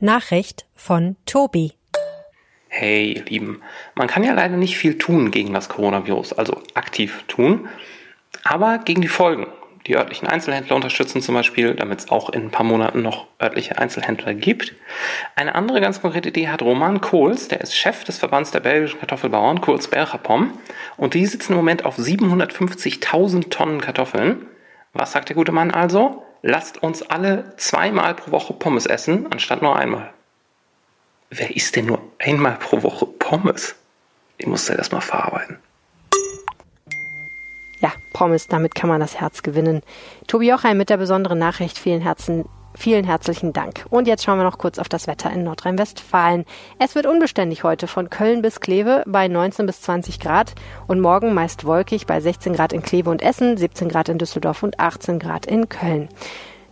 Nachricht 0.00 0.66
von 0.74 1.16
Tobi. 1.26 1.72
Hey, 2.68 3.14
ihr 3.14 3.24
Lieben, 3.24 3.62
man 3.94 4.06
kann 4.06 4.24
ja 4.24 4.34
leider 4.34 4.56
nicht 4.56 4.76
viel 4.76 4.98
tun 4.98 5.30
gegen 5.30 5.54
das 5.54 5.68
Coronavirus, 5.68 6.34
also 6.34 6.60
aktiv 6.74 7.24
tun, 7.26 7.68
aber 8.44 8.78
gegen 8.78 9.00
die 9.00 9.08
Folgen. 9.08 9.46
Die 9.86 9.96
örtlichen 9.96 10.26
Einzelhändler 10.26 10.74
unterstützen 10.74 11.22
zum 11.22 11.36
Beispiel, 11.36 11.74
damit 11.74 12.00
es 12.00 12.10
auch 12.10 12.30
in 12.30 12.46
ein 12.46 12.50
paar 12.50 12.66
Monaten 12.66 13.02
noch 13.02 13.28
örtliche 13.40 13.78
Einzelhändler 13.78 14.34
gibt. 14.34 14.74
Eine 15.36 15.54
andere 15.54 15.80
ganz 15.80 16.02
konkrete 16.02 16.30
Idee 16.30 16.48
hat 16.48 16.60
Roman 16.62 17.00
Kohls, 17.00 17.46
der 17.46 17.60
ist 17.60 17.76
Chef 17.76 18.02
des 18.02 18.18
Verbands 18.18 18.50
der 18.50 18.60
belgischen 18.60 18.98
Kartoffelbauern, 18.98 19.60
Kohls 19.60 19.88
Belgapom. 19.88 20.58
Und 20.96 21.14
die 21.14 21.24
sitzen 21.24 21.52
im 21.52 21.58
Moment 21.58 21.84
auf 21.84 21.98
750.000 21.98 23.50
Tonnen 23.50 23.80
Kartoffeln. 23.80 24.46
Was 24.92 25.12
sagt 25.12 25.28
der 25.28 25.36
gute 25.36 25.52
Mann 25.52 25.70
also? 25.70 26.24
Lasst 26.42 26.82
uns 26.82 27.02
alle 27.02 27.54
zweimal 27.56 28.14
pro 28.14 28.32
Woche 28.32 28.54
Pommes 28.54 28.86
essen, 28.86 29.26
anstatt 29.30 29.62
nur 29.62 29.76
einmal. 29.76 30.12
Wer 31.30 31.54
isst 31.54 31.76
denn 31.76 31.86
nur 31.86 32.00
einmal 32.18 32.56
pro 32.56 32.82
Woche 32.82 33.06
Pommes? 33.06 33.76
Ich 34.38 34.46
muss 34.46 34.66
das 34.66 34.76
erstmal 34.76 35.00
verarbeiten. 35.00 35.58
Pommes, 38.16 38.48
damit 38.48 38.74
kann 38.74 38.88
man 38.88 38.98
das 38.98 39.20
Herz 39.20 39.42
gewinnen. 39.42 39.82
Tobi 40.26 40.48
Jochheim 40.48 40.78
mit 40.78 40.88
der 40.88 40.96
besonderen 40.96 41.38
Nachricht. 41.38 41.78
Vielen 41.78 42.00
Herzen, 42.00 42.46
vielen 42.74 43.04
herzlichen 43.04 43.52
Dank. 43.52 43.84
Und 43.90 44.08
jetzt 44.08 44.24
schauen 44.24 44.38
wir 44.38 44.44
noch 44.44 44.56
kurz 44.56 44.78
auf 44.78 44.88
das 44.88 45.06
Wetter 45.06 45.30
in 45.30 45.44
Nordrhein-Westfalen. 45.44 46.46
Es 46.78 46.94
wird 46.94 47.04
unbeständig 47.04 47.62
heute 47.62 47.86
von 47.86 48.08
Köln 48.08 48.40
bis 48.40 48.60
Kleve 48.60 49.04
bei 49.06 49.28
19 49.28 49.66
bis 49.66 49.82
20 49.82 50.18
Grad 50.18 50.54
und 50.86 50.98
morgen 50.98 51.34
meist 51.34 51.66
wolkig 51.66 52.06
bei 52.06 52.18
16 52.22 52.54
Grad 52.54 52.72
in 52.72 52.80
Kleve 52.80 53.10
und 53.10 53.20
Essen, 53.20 53.58
17 53.58 53.90
Grad 53.90 54.08
in 54.08 54.16
Düsseldorf 54.16 54.62
und 54.62 54.80
18 54.80 55.18
Grad 55.18 55.44
in 55.44 55.68
Köln. 55.68 56.08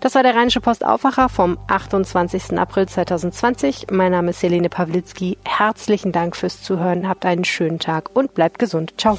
Das 0.00 0.14
war 0.14 0.22
der 0.22 0.34
Rheinische 0.34 0.62
Post 0.62 0.82
Aufwacher 0.82 1.28
vom 1.28 1.58
28. 1.66 2.58
April 2.58 2.88
2020. 2.88 3.88
Mein 3.90 4.12
Name 4.12 4.30
ist 4.30 4.42
Helene 4.42 4.70
Pawlitzki. 4.70 5.36
Herzlichen 5.44 6.10
Dank 6.10 6.36
fürs 6.36 6.62
Zuhören. 6.62 7.06
Habt 7.06 7.26
einen 7.26 7.44
schönen 7.44 7.80
Tag 7.80 8.08
und 8.14 8.32
bleibt 8.32 8.58
gesund. 8.58 8.94
Ciao. 8.96 9.18